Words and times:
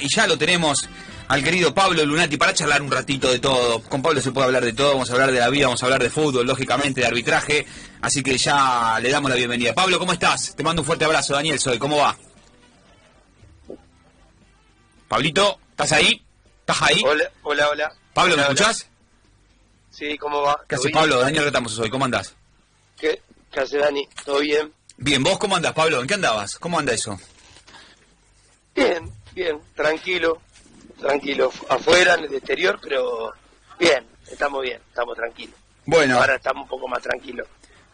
Y 0.00 0.08
ya 0.08 0.26
lo 0.26 0.38
tenemos 0.38 0.88
al 1.28 1.44
querido 1.44 1.74
Pablo 1.74 2.02
Lunati 2.06 2.38
para 2.38 2.54
charlar 2.54 2.80
un 2.80 2.90
ratito 2.90 3.30
de 3.30 3.38
todo. 3.40 3.82
Con 3.82 4.00
Pablo 4.00 4.22
se 4.22 4.32
puede 4.32 4.46
hablar 4.46 4.64
de 4.64 4.72
todo, 4.72 4.92
vamos 4.92 5.10
a 5.10 5.12
hablar 5.12 5.30
de 5.30 5.38
la 5.38 5.50
vida, 5.50 5.66
vamos 5.66 5.82
a 5.82 5.86
hablar 5.86 6.02
de 6.02 6.08
fútbol, 6.08 6.46
lógicamente, 6.46 7.02
de 7.02 7.06
arbitraje. 7.06 7.66
Así 8.00 8.22
que 8.22 8.38
ya 8.38 8.98
le 9.02 9.10
damos 9.10 9.30
la 9.30 9.36
bienvenida. 9.36 9.74
Pablo, 9.74 9.98
¿cómo 9.98 10.14
estás? 10.14 10.56
Te 10.56 10.62
mando 10.62 10.80
un 10.80 10.86
fuerte 10.86 11.04
abrazo. 11.04 11.34
Daniel 11.34 11.58
Soy, 11.60 11.78
¿cómo 11.78 11.98
va? 11.98 12.16
Pablito, 15.08 15.60
¿estás 15.72 15.92
ahí? 15.92 16.24
¿Estás 16.60 16.80
ahí? 16.80 17.02
Hola, 17.04 17.30
hola, 17.42 17.68
hola. 17.68 17.92
Pablo, 18.14 18.34
¿me 18.34 18.42
hola. 18.44 18.52
escuchás? 18.54 18.86
Sí, 19.90 20.16
¿cómo 20.16 20.40
va? 20.40 20.58
¿Qué 20.66 20.76
¿Todo 20.76 20.84
haces? 20.86 20.92
Pablo? 20.94 21.20
Daniel 21.20 21.44
Retamos 21.44 21.74
soy, 21.74 21.90
¿cómo 21.90 22.06
andás? 22.06 22.34
¿Qué, 22.98 23.20
¿Qué 23.52 23.60
hace 23.60 23.76
Dani? 23.76 24.08
¿Todo 24.24 24.38
bien? 24.40 24.72
Bien, 24.96 25.22
¿vos 25.22 25.38
cómo 25.38 25.54
andás, 25.54 25.74
Pablo? 25.74 26.00
¿En 26.00 26.06
qué 26.06 26.14
andabas? 26.14 26.56
¿Cómo 26.58 26.78
anda 26.78 26.94
eso? 26.94 27.20
Bien, 28.74 29.12
bien, 29.34 29.60
tranquilo, 29.74 30.40
tranquilo. 31.00 31.50
Afuera, 31.68 32.14
en 32.14 32.24
el 32.24 32.34
exterior, 32.34 32.78
pero 32.82 33.32
bien, 33.78 34.06
estamos 34.30 34.62
bien, 34.62 34.80
estamos 34.88 35.16
tranquilos. 35.16 35.56
Bueno, 35.84 36.18
Ahora 36.18 36.36
estamos 36.36 36.62
un 36.64 36.68
poco 36.68 36.88
más 36.88 37.02
tranquilos. 37.02 37.46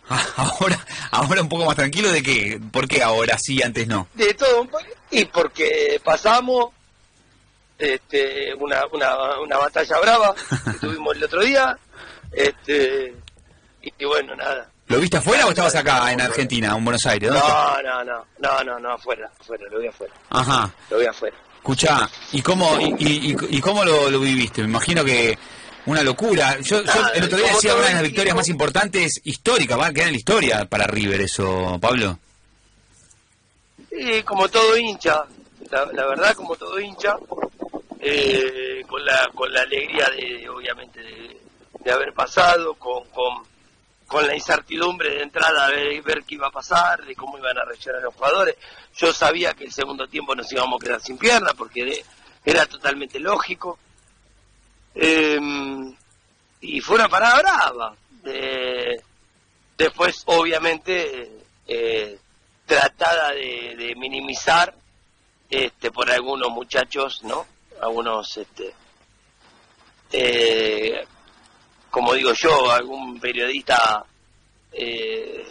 ahora, 0.36 0.86
ahora 1.10 1.42
un 1.42 1.48
poco 1.48 1.66
más 1.66 1.76
tranquilo 1.76 2.10
de 2.10 2.22
qué, 2.22 2.60
¿por 2.72 2.88
qué 2.88 3.02
ahora 3.02 3.36
sí, 3.38 3.62
antes 3.62 3.86
no? 3.86 4.08
De 4.14 4.32
todo 4.34 4.62
un 4.62 4.68
poco. 4.68 4.84
Y 5.10 5.24
porque 5.26 6.00
pasamos 6.02 6.72
este, 7.78 8.54
una, 8.54 8.84
una, 8.92 9.38
una 9.40 9.58
batalla 9.58 9.98
brava 10.00 10.34
que 10.64 10.78
tuvimos 10.80 11.16
el 11.16 11.24
otro 11.24 11.42
día. 11.42 11.78
Este, 12.32 13.14
y, 13.82 13.92
y 13.98 14.04
bueno, 14.04 14.34
nada. 14.36 14.70
¿Lo 14.88 14.98
viste 15.00 15.18
afuera 15.18 15.46
o 15.46 15.50
estabas 15.50 15.74
acá 15.74 16.10
en 16.12 16.20
Argentina, 16.20 16.74
en 16.76 16.84
Buenos 16.84 17.04
Aires? 17.06 17.30
No, 17.30 17.82
no, 17.82 18.04
no, 18.04 18.24
no, 18.38 18.64
no, 18.64 18.78
no, 18.78 18.92
afuera, 18.92 19.30
afuera, 19.38 19.64
lo 19.70 19.78
voy 19.78 19.86
afuera, 19.88 20.14
Ajá. 20.30 20.70
lo 20.90 20.96
voy 20.96 21.06
afuera. 21.06 21.36
Escuchá, 21.56 22.08
¿y 22.32 22.40
cómo, 22.40 22.78
y, 22.80 22.94
y- 22.98 23.32
y- 23.32 23.56
y 23.56 23.60
cómo 23.60 23.84
lo, 23.84 24.10
lo 24.10 24.20
viviste? 24.20 24.62
Me 24.62 24.68
imagino 24.68 25.04
que 25.04 25.38
una 25.86 26.02
locura. 26.02 26.58
Yo, 26.60 26.82
yo 26.82 26.92
el 27.14 27.24
otro 27.24 27.36
día 27.36 27.48
decía 27.52 27.74
una 27.74 27.86
de 27.88 27.94
las 27.94 28.02
victorias 28.02 28.34
más 28.36 28.48
importantes 28.48 29.20
históricas, 29.24 29.78
va 29.78 29.86
a 29.88 29.92
quedar 29.92 30.06
en 30.08 30.14
la 30.14 30.18
historia 30.18 30.64
para 30.64 30.86
River 30.86 31.20
eso, 31.20 31.78
Pablo. 31.80 32.18
Sí, 33.90 34.22
como 34.22 34.48
todo 34.48 34.76
hincha, 34.76 35.24
la, 35.70 35.84
la 35.92 36.06
verdad 36.06 36.34
como 36.34 36.56
todo 36.56 36.78
hincha, 36.80 37.16
eh, 38.00 38.82
con 38.88 39.04
la 39.04 39.28
con 39.34 39.52
la 39.52 39.62
alegría 39.62 40.06
de 40.16 40.48
obviamente 40.48 41.00
de, 41.00 41.36
de 41.84 41.90
haber 41.92 42.12
pasado, 42.14 42.74
con, 42.74 43.04
con, 43.10 43.42
con 44.08 44.26
la 44.26 44.34
incertidumbre 44.34 45.10
de 45.10 45.22
entrada 45.22 45.68
de 45.70 46.00
ver, 46.00 46.24
qué 46.24 46.34
iba 46.34 46.48
a 46.48 46.50
pasar, 46.50 47.04
de 47.04 47.14
cómo 47.14 47.38
iban 47.38 47.56
a 47.56 47.64
reaccionar 47.64 48.02
los 48.02 48.14
jugadores. 48.14 48.56
Yo 48.96 49.12
sabía 49.12 49.54
que 49.54 49.64
el 49.64 49.72
segundo 49.72 50.08
tiempo 50.08 50.34
nos 50.34 50.50
íbamos 50.50 50.80
a 50.80 50.84
quedar 50.84 51.00
sin 51.00 51.16
piernas 51.16 51.54
porque 51.54 52.04
era 52.44 52.66
totalmente 52.66 53.20
lógico. 53.20 53.78
Eh, 54.94 55.38
y 56.62 56.80
fue 56.80 56.96
una 56.96 57.08
parada 57.08 57.38
brava. 57.38 57.94
Después, 59.76 60.24
obviamente, 60.26 61.30
eh, 61.68 62.18
tratada 62.66 63.32
de, 63.32 63.76
de 63.76 63.94
minimizar 63.94 64.74
este, 65.50 65.90
por 65.90 66.10
algunos 66.10 66.50
muchachos, 66.50 67.22
¿no? 67.22 67.46
Algunos, 67.80 68.36
este, 68.36 68.74
eh, 70.12 71.06
como 71.98 72.14
digo 72.14 72.32
yo, 72.32 72.70
algún 72.70 73.18
periodista, 73.18 74.04
eh, 74.72 75.44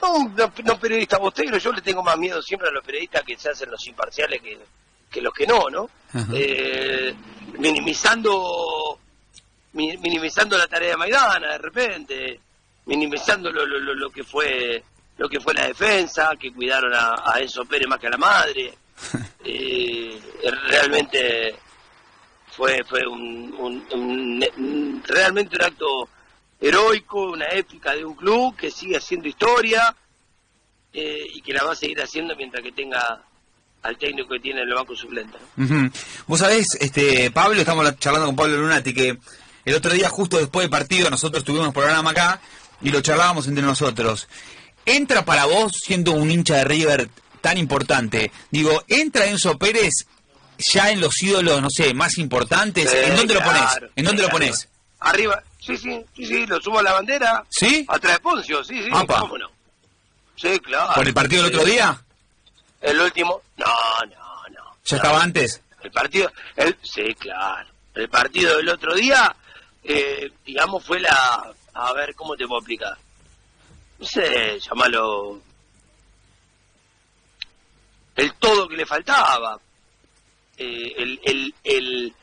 no, 0.00 0.28
no, 0.34 0.52
no 0.64 0.80
periodista 0.80 1.18
bostero, 1.18 1.58
yo 1.58 1.70
le 1.72 1.82
tengo 1.82 2.02
más 2.02 2.16
miedo 2.16 2.40
siempre 2.40 2.68
a 2.68 2.72
los 2.72 2.82
periodistas 2.82 3.22
que 3.24 3.36
se 3.36 3.50
hacen 3.50 3.70
los 3.70 3.86
imparciales 3.86 4.40
que, 4.40 4.58
que 5.10 5.20
los 5.20 5.34
que 5.34 5.46
no, 5.46 5.68
¿no? 5.68 5.90
Eh, 6.32 7.14
minimizando 7.58 8.98
mi- 9.74 9.96
minimizando 9.98 10.56
la 10.56 10.66
tarea 10.66 10.90
de 10.92 10.96
Maidana 10.96 11.52
de 11.52 11.58
repente, 11.58 12.40
minimizando 12.86 13.50
lo, 13.52 13.66
lo, 13.66 13.78
lo- 13.78 13.94
lo 13.94 14.10
que 14.10 14.24
fue 14.24 14.82
lo 15.18 15.28
que 15.28 15.40
fue 15.40 15.52
la 15.52 15.66
defensa, 15.66 16.32
que 16.40 16.50
cuidaron 16.52 16.94
a, 16.94 17.14
a 17.34 17.38
Enzo 17.40 17.66
Pérez 17.66 17.86
más 17.86 17.98
que 18.00 18.06
a 18.06 18.10
la 18.10 18.16
madre. 18.16 18.72
Eh, 19.42 20.20
realmente 20.68 21.56
fue 22.60 22.84
fue 22.84 23.06
un, 23.06 23.54
un- 23.58 23.84
un- 23.92 25.02
realmente 25.06 25.56
un 25.56 25.62
acto 25.64 26.08
heroico, 26.60 27.22
una 27.30 27.46
épica 27.48 27.94
de 27.94 28.04
un 28.04 28.14
club 28.14 28.54
que 28.56 28.70
sigue 28.70 28.96
haciendo 28.98 29.28
historia 29.28 29.96
eh, 30.92 31.24
y 31.34 31.40
que 31.40 31.52
la 31.54 31.64
va 31.64 31.72
a 31.72 31.76
seguir 31.76 32.00
haciendo 32.02 32.36
mientras 32.36 32.62
que 32.62 32.72
tenga 32.72 33.22
al 33.82 33.96
técnico 33.96 34.28
que 34.34 34.40
tiene 34.40 34.60
en 34.60 34.68
el 34.68 34.74
banco 34.74 34.94
suplente. 34.94 35.38
¿no? 35.56 35.90
Vos 36.26 36.40
sabés, 36.40 36.76
este, 36.80 37.30
Pablo, 37.30 37.58
estamos 37.60 37.98
charlando 37.98 38.26
con 38.26 38.36
Pablo 38.36 38.58
Lunati, 38.58 38.92
que 38.92 39.16
el 39.64 39.74
otro 39.74 39.92
día, 39.94 40.10
justo 40.10 40.36
después 40.36 40.64
del 40.64 40.70
partido, 40.70 41.08
nosotros 41.08 41.44
tuvimos 41.44 41.72
programa 41.72 42.10
acá 42.10 42.40
y 42.82 42.90
lo 42.90 43.00
charlábamos 43.00 43.46
entre 43.46 43.64
nosotros. 43.64 44.28
¿Entra 44.84 45.24
para 45.24 45.46
vos, 45.46 45.72
siendo 45.82 46.12
un 46.12 46.30
hincha 46.30 46.56
de 46.56 46.64
River 46.64 47.08
tan 47.40 47.56
importante? 47.56 48.30
Digo, 48.50 48.82
¿entra 48.88 49.26
Enzo 49.26 49.56
Pérez 49.56 50.06
ya 50.72 50.90
en 50.90 51.00
los 51.00 51.22
ídolos, 51.22 51.60
no 51.60 51.70
sé, 51.70 51.94
más 51.94 52.18
importantes? 52.18 52.92
¿En 52.92 53.16
dónde 53.16 53.34
lo 53.34 53.42
pones? 53.42 53.64
¿En 53.96 54.04
dónde 54.04 54.22
lo 54.22 54.28
pones? 54.28 54.68
Arriba, 55.00 55.42
sí, 55.58 55.76
sí, 55.76 56.04
sí, 56.14 56.26
sí, 56.26 56.46
lo 56.46 56.60
subo 56.60 56.78
a 56.78 56.82
la 56.82 56.92
bandera. 56.92 57.44
¿Sí? 57.48 57.84
Atrás 57.88 58.14
de 58.14 58.20
Poncio, 58.20 58.62
sí, 58.64 58.82
sí, 58.82 58.90
Apa. 58.92 59.20
cómo 59.20 59.38
no. 59.38 59.50
Sí, 60.36 60.58
claro. 60.60 60.92
¿Por 60.94 61.06
el 61.06 61.14
partido 61.14 61.44
del 61.44 61.54
otro 61.54 61.64
día? 61.64 62.02
El 62.80 63.00
último, 63.00 63.42
no, 63.56 63.66
no, 63.66 64.48
no. 64.50 64.76
¿Ya 64.84 64.96
no. 64.96 65.02
estaba 65.02 65.22
antes? 65.22 65.60
El 65.82 65.90
partido, 65.90 66.30
el, 66.56 66.76
sí, 66.82 67.14
claro. 67.14 67.68
El 67.94 68.08
partido 68.08 68.56
del 68.56 68.68
otro 68.68 68.94
día, 68.94 69.34
eh, 69.82 70.30
digamos, 70.44 70.84
fue 70.84 71.00
la, 71.00 71.52
a 71.74 71.92
ver, 71.92 72.14
¿cómo 72.14 72.36
te 72.36 72.46
puedo 72.46 72.60
explicar? 72.60 72.96
No 73.98 74.06
sé, 74.06 74.58
llamarlo 74.60 75.40
el 78.16 78.34
todo 78.34 78.68
que 78.68 78.76
le 78.76 78.86
faltaba. 78.86 79.58
Eh, 80.62 80.94
el, 80.98 81.20
el, 81.24 81.54
el, 81.64 82.14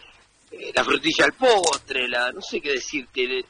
eh, 0.52 0.72
la 0.75 0.84
frutilla 0.84 1.25
al 1.25 1.34
postre, 1.34 2.08
la, 2.08 2.31
no 2.31 2.40
sé 2.40 2.62
qué 2.62 2.74
decirte. 2.74 3.40
eh, 3.40 3.46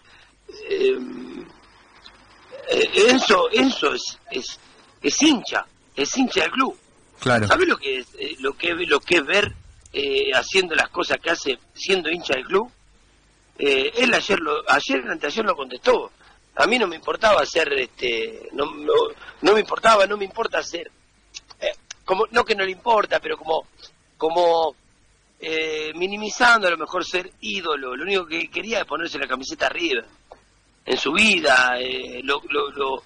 eh, 2.70 2.90
Enzo, 3.09 3.50
Enzo 3.52 3.94
es, 3.94 4.18
es, 4.31 4.59
es 5.02 5.22
hincha, 5.22 5.66
es 5.94 6.18
hincha 6.18 6.44
del 6.44 6.52
club. 6.52 6.80
Claro. 7.20 7.46
¿Sabes 7.48 7.68
lo 7.68 7.78
que 7.78 7.98
es 7.98 8.08
eh, 8.18 8.36
lo 8.40 8.53
que 8.53 8.74
lo 8.88 9.02
que 9.02 9.18
es 9.18 9.25
ver 9.25 9.53
eh, 9.92 10.31
haciendo 10.34 10.74
las 10.74 10.90
cosas 10.90 11.18
que 11.22 11.31
hace 11.31 11.59
siendo 11.74 12.09
hincha 12.09 12.36
del 12.36 12.46
club? 12.46 12.72
Eh, 13.59 13.92
él 13.98 14.14
ayer 14.14 14.40
lo 14.40 14.64
ayer 14.72 15.04
anteayer 15.09 15.44
lo 15.44 15.56
contestó. 15.56 16.12
A 16.56 16.66
mí 16.66 16.80
no 16.80 16.88
me 16.88 16.96
importaba 16.96 17.46
ser 17.46 17.74
este 17.74 18.50
no, 18.54 18.66
no, 18.74 18.94
no 19.42 19.54
me 19.54 19.59
importaba, 19.59 20.08
no 20.08 20.16
me 20.16 20.24
importa 20.24 20.64
ser 20.64 20.90
eh, 21.59 21.72
como 22.06 22.25
no 22.31 22.46
que 22.46 22.56
no 22.56 22.64
le 22.64 22.72
importa, 22.72 23.19
pero 23.19 23.38
como 23.38 23.68
como 24.18 24.76
eh, 25.40 25.92
minimizando 25.96 26.68
a 26.68 26.72
lo 26.72 26.78
mejor 26.78 27.06
ser 27.06 27.32
ídolo. 27.42 27.96
Lo 27.96 28.04
único 28.04 28.26
que 28.26 28.50
quería 28.50 28.80
es 28.80 28.86
ponerse 28.86 29.20
la 29.20 29.28
camiseta 29.28 29.68
arriba 29.68 30.04
en 30.86 30.98
su 30.98 31.12
vida, 31.14 31.78
eh, 31.80 32.22
lo, 32.24 32.42
lo, 32.50 32.72
lo, 32.72 33.04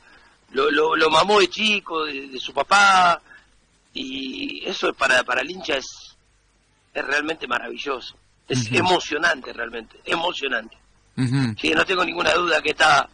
lo, 0.52 0.72
lo- 0.72 0.96
lo 0.96 1.10
mamó 1.10 1.40
de 1.40 1.50
chico, 1.50 2.06
de, 2.06 2.28
de 2.28 2.40
su 2.40 2.54
papá, 2.54 3.22
y 3.94 4.64
eso 4.66 4.94
para, 4.94 5.24
para 5.24 5.42
el 5.42 5.50
hincha 5.52 5.78
es, 5.78 6.16
es 6.94 7.06
realmente 7.06 7.48
maravilloso, 7.48 8.16
es 8.48 8.72
emocionante 8.72 9.52
realmente, 9.52 10.00
emocionante. 10.06 10.78
Ujú. 11.18 11.56
Sí, 11.60 11.72
no 11.72 11.84
tengo 11.86 12.06
ninguna 12.06 12.34
duda 12.36 12.62
que 12.62 12.70
está, 12.70 13.10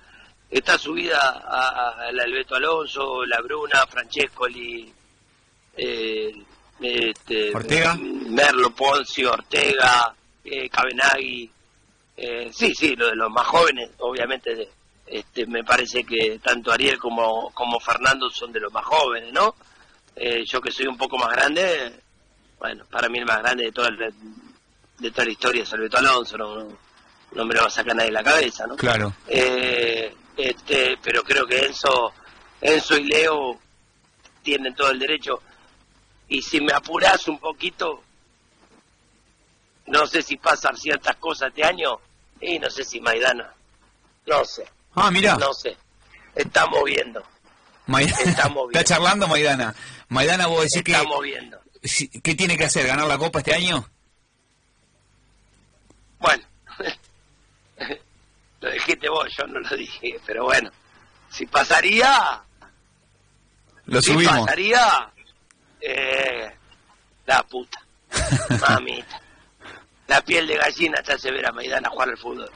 está 0.51 0.77
subida 0.77 1.17
a, 1.19 1.69
a- 1.69 2.07
al 2.09 2.19
Alberto 2.19 2.55
Alonso, 2.55 3.25
la 3.25 3.39
Bruna, 3.41 3.87
Francescoli, 3.87 4.93
eh, 5.77 6.33
este, 6.81 7.55
Ortega. 7.55 7.97
Merlo, 7.99 8.71
Poncio, 8.71 9.31
Ortega, 9.31 10.13
eh, 10.43 10.69
Cabenagui. 10.69 11.49
Eh, 12.15 12.49
sí, 12.51 12.73
sí, 12.73 12.95
lo 12.95 13.07
de 13.07 13.15
los 13.15 13.29
más 13.29 13.45
jóvenes, 13.45 13.91
obviamente, 13.99 14.69
este, 15.05 15.45
me 15.45 15.63
parece 15.63 16.03
que 16.03 16.39
tanto 16.39 16.71
Ariel 16.71 16.97
como, 16.97 17.51
como 17.53 17.79
Fernando 17.79 18.29
son 18.29 18.51
de 18.51 18.59
los 18.59 18.73
más 18.73 18.83
jóvenes, 18.85 19.31
¿no? 19.31 19.55
Eh, 20.15 20.43
yo 20.45 20.59
que 20.59 20.71
soy 20.71 20.87
un 20.87 20.97
poco 20.97 21.17
más 21.17 21.29
grande, 21.29 21.93
bueno, 22.57 22.85
para 22.89 23.07
mí 23.07 23.19
el 23.19 23.25
más 23.25 23.37
grande 23.37 23.65
de 23.65 23.71
toda 23.71 23.91
la, 23.91 24.09
de 24.97 25.11
toda 25.11 25.25
la 25.25 25.31
historia 25.31 25.61
es 25.61 25.73
Alberto 25.73 25.97
Alonso, 25.97 26.37
no, 26.37 26.55
no, 26.55 26.77
no 27.33 27.45
me 27.45 27.53
lo 27.53 27.61
va 27.61 27.67
a 27.67 27.71
sacar 27.71 27.95
nadie 27.95 28.09
de 28.09 28.13
la 28.13 28.23
cabeza, 28.23 28.65
¿no? 28.65 28.75
Claro. 28.75 29.13
Eh, 29.27 30.13
este, 30.35 30.97
pero 31.01 31.23
creo 31.23 31.45
que 31.45 31.65
Enzo, 31.65 32.13
Enzo 32.61 32.97
y 32.97 33.05
Leo 33.05 33.59
tienen 34.41 34.73
todo 34.73 34.91
el 34.91 34.99
derecho. 34.99 35.41
Y 36.29 36.41
si 36.41 36.59
me 36.61 36.73
apuras 36.73 37.27
un 37.27 37.39
poquito, 37.39 38.03
no 39.87 40.05
sé 40.07 40.21
si 40.21 40.37
pasan 40.37 40.75
ciertas 40.77 41.15
cosas 41.17 41.49
este 41.49 41.63
año 41.63 41.99
y 42.41 42.59
no 42.59 42.69
sé 42.69 42.83
si 42.83 42.99
Maidana. 42.99 43.53
No 44.25 44.43
sé, 44.43 44.67
Ah, 44.95 45.09
mira. 45.09 45.35
no 45.37 45.53
sé. 45.53 45.77
Estamos 46.35 46.83
viendo. 46.83 47.23
Maidana. 47.85 48.17
Estamos 48.21 48.65
Está 48.67 48.79
bien. 48.79 48.85
charlando 48.85 49.27
Maidana. 49.27 49.73
Maidana, 50.09 50.47
vos 50.47 50.63
decís 50.63 50.83
que 50.83 50.91
Estamos 50.91 51.21
viendo. 51.21 51.59
si- 51.83 52.09
¿qué 52.09 52.35
tiene 52.35 52.57
que 52.57 52.65
hacer? 52.65 52.85
¿Ganar 52.87 53.07
la 53.07 53.17
Copa 53.17 53.39
este 53.39 53.53
año? 53.55 53.89
Bueno, 56.19 56.43
lo 58.61 58.71
dijiste 58.71 59.07
vos, 59.09 59.27
yo 59.37 59.45
no 59.47 59.59
lo 59.59 59.75
dije, 59.77 60.19
pero 60.25 60.45
bueno, 60.45 60.71
si 61.29 61.45
pasaría, 61.45 62.41
Lo 63.85 64.01
si 64.01 64.11
subimos. 64.13 64.39
pasaría, 64.39 65.09
eh, 65.81 66.51
la 67.25 67.43
puta, 67.43 67.79
mamita, 68.61 69.21
la 70.07 70.21
piel 70.21 70.47
de 70.47 70.55
gallina 70.57 71.01
te 71.03 71.13
hace 71.13 71.31
ver 71.31 71.45
a 71.47 71.51
Maidana 71.51 71.89
jugar 71.89 72.09
al 72.09 72.17
fútbol. 72.17 72.49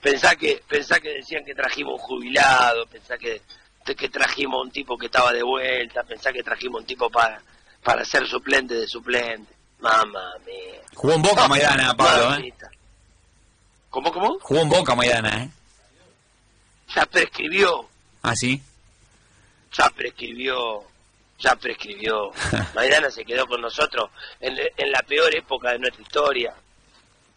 Pensá 0.00 0.36
que, 0.36 0.62
pensá 0.68 1.00
que 1.00 1.14
decían 1.14 1.44
que 1.44 1.54
trajimos 1.54 1.94
un 1.94 1.98
jubilado, 1.98 2.86
pensá 2.86 3.18
que, 3.18 3.42
que 3.84 4.08
trajimos 4.08 4.62
un 4.64 4.70
tipo 4.70 4.96
que 4.96 5.06
estaba 5.06 5.32
de 5.32 5.42
vuelta, 5.42 6.02
pensá 6.04 6.32
que 6.32 6.42
trajimos 6.42 6.82
un 6.82 6.86
tipo 6.86 7.10
para, 7.10 7.42
para 7.82 8.04
ser 8.04 8.26
suplente 8.26 8.74
de 8.74 8.86
suplente. 8.86 9.52
Mamá 9.80 10.32
mía. 10.46 10.80
Jugó 10.94 11.14
en 11.14 11.22
Boca 11.22 11.46
Maidana, 11.48 11.94
Pablo, 11.96 12.34
¿eh? 12.36 12.52
¿Cómo, 13.90 14.12
cómo? 14.12 14.38
Jugó 14.40 14.60
en 14.60 14.68
Boca 14.68 14.94
Maidana, 14.94 15.44
¿eh? 15.44 15.50
Ya 16.94 17.06
prescribió, 17.06 17.88
Ah, 18.22 18.34
sí. 18.34 18.62
ya 19.72 19.88
prescribió, 19.90 20.84
ya 21.38 21.54
prescribió. 21.56 22.30
Maidana 22.74 23.10
se 23.10 23.24
quedó 23.24 23.46
con 23.46 23.60
nosotros 23.60 24.10
en, 24.40 24.56
en 24.76 24.92
la 24.92 25.02
peor 25.02 25.34
época 25.34 25.72
de 25.72 25.78
nuestra 25.78 26.02
historia. 26.02 26.54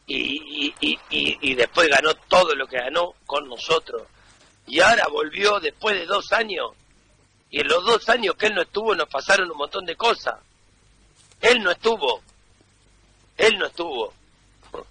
Y, 0.07 0.17
y, 0.17 0.75
y, 0.81 0.99
y, 1.09 1.51
y 1.51 1.55
después 1.55 1.87
ganó 1.87 2.13
todo 2.27 2.55
lo 2.55 2.67
que 2.67 2.77
ganó 2.77 3.13
con 3.25 3.47
nosotros. 3.47 4.03
Y 4.67 4.79
ahora 4.79 5.05
volvió 5.09 5.59
después 5.59 5.95
de 5.95 6.05
dos 6.05 6.31
años. 6.31 6.71
Y 7.49 7.59
en 7.59 7.67
los 7.67 7.83
dos 7.83 8.07
años 8.09 8.35
que 8.35 8.47
él 8.47 8.55
no 8.55 8.61
estuvo 8.61 8.95
nos 8.95 9.07
pasaron 9.09 9.51
un 9.51 9.57
montón 9.57 9.85
de 9.85 9.95
cosas. 9.95 10.35
Él 11.39 11.61
no 11.61 11.71
estuvo. 11.71 12.21
Él 13.37 13.57
no 13.57 13.67
estuvo. 13.67 14.13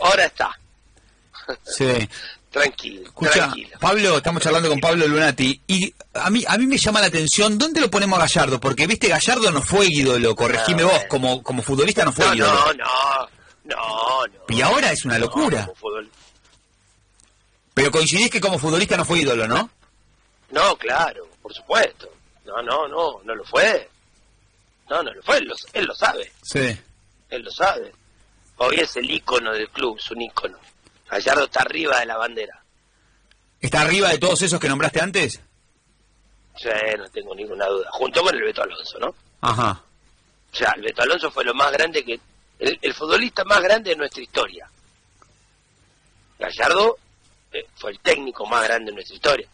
Ahora 0.00 0.26
está. 0.26 0.58
Sí. 1.64 2.08
Tranquilo, 2.56 3.02
Escucha, 3.02 3.32
tranquilo. 3.32 3.78
Pablo, 3.78 4.16
estamos 4.16 4.42
charlando 4.42 4.70
con 4.70 4.80
Pablo 4.80 5.06
Lunati 5.06 5.60
y 5.66 5.92
a 6.14 6.30
mí 6.30 6.42
a 6.48 6.56
mí 6.56 6.66
me 6.66 6.78
llama 6.78 7.00
la 7.02 7.08
atención, 7.08 7.58
¿dónde 7.58 7.82
lo 7.82 7.90
ponemos 7.90 8.18
a 8.18 8.22
Gallardo? 8.22 8.58
Porque 8.58 8.86
viste, 8.86 9.08
Gallardo 9.08 9.50
no 9.50 9.60
fue 9.60 9.86
ídolo, 9.90 10.34
corregime 10.34 10.80
No, 10.82 10.88
vos, 10.88 11.02
como 11.10 11.42
como 11.42 11.62
futbolista 11.62 12.02
no 12.06 12.12
fue 12.12 12.24
No, 12.28 12.34
ídolo. 12.34 12.54
no, 12.54 12.72
no, 12.72 13.28
no, 13.64 14.26
no. 14.26 14.56
Y 14.56 14.62
ahora 14.62 14.90
es 14.90 15.04
una 15.04 15.18
locura. 15.18 15.66
como 15.80 16.00
Pero 17.74 17.90
coincidís 17.90 18.30
que 18.30 18.40
como 18.40 18.58
futbolista 18.58 18.96
no 18.96 19.04
fue 19.04 19.18
ídolo, 19.18 19.46
¿no? 19.46 19.68
No, 20.50 20.76
claro, 20.76 21.28
por 21.42 21.52
supuesto. 21.52 22.08
No, 22.46 22.62
no, 22.62 22.88
no, 22.88 23.20
no 23.22 23.34
lo 23.34 23.44
fue. 23.44 23.86
No, 24.88 25.02
no 25.02 25.12
lo 25.12 25.22
fue, 25.22 25.36
él 25.38 25.44
lo, 25.44 25.54
él 25.74 25.84
lo 25.84 25.94
sabe, 25.94 26.32
Sí. 26.42 26.74
él 27.28 27.42
lo 27.42 27.50
sabe. 27.50 27.92
Hoy 28.56 28.76
es 28.76 28.96
el 28.96 29.10
ícono 29.10 29.52
del 29.52 29.68
club, 29.68 29.98
es 29.98 30.10
un 30.10 30.22
ícono. 30.22 30.56
Gallardo 31.10 31.44
está 31.44 31.60
arriba 31.60 32.00
de 32.00 32.06
la 32.06 32.16
bandera. 32.16 32.62
¿Está 33.60 33.82
arriba 33.82 34.10
de 34.10 34.18
todos 34.18 34.42
esos 34.42 34.60
que 34.60 34.68
nombraste 34.68 35.00
antes? 35.00 35.40
Sí, 36.56 36.68
no 36.96 37.08
tengo 37.10 37.34
ninguna 37.34 37.66
duda. 37.66 37.88
Junto 37.92 38.22
con 38.22 38.34
el 38.34 38.42
Beto 38.42 38.62
Alonso, 38.62 38.98
¿no? 38.98 39.14
Ajá. 39.40 39.82
O 40.52 40.56
sea, 40.56 40.72
el 40.76 40.82
Beto 40.82 41.02
Alonso 41.02 41.30
fue 41.30 41.44
lo 41.44 41.54
más 41.54 41.72
grande 41.72 42.04
que... 42.04 42.18
El, 42.58 42.78
el 42.80 42.94
futbolista 42.94 43.44
más 43.44 43.60
grande 43.60 43.90
de 43.90 43.96
nuestra 43.96 44.22
historia. 44.22 44.68
Gallardo 46.38 46.96
eh, 47.52 47.66
fue 47.76 47.92
el 47.92 48.00
técnico 48.00 48.46
más 48.46 48.64
grande 48.64 48.90
de 48.90 48.94
nuestra 48.94 49.14
historia. 49.14 49.48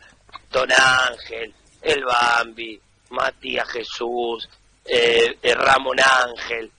Don 0.51 0.69
Ángel, 0.71 1.55
el 1.81 2.05
Bambi, 2.05 2.81
Matías 3.11 3.69
Jesús, 3.69 4.49
eh, 4.85 5.39
eh, 5.43 5.55
Ramón 5.55 5.99
Ángel. 6.01 6.71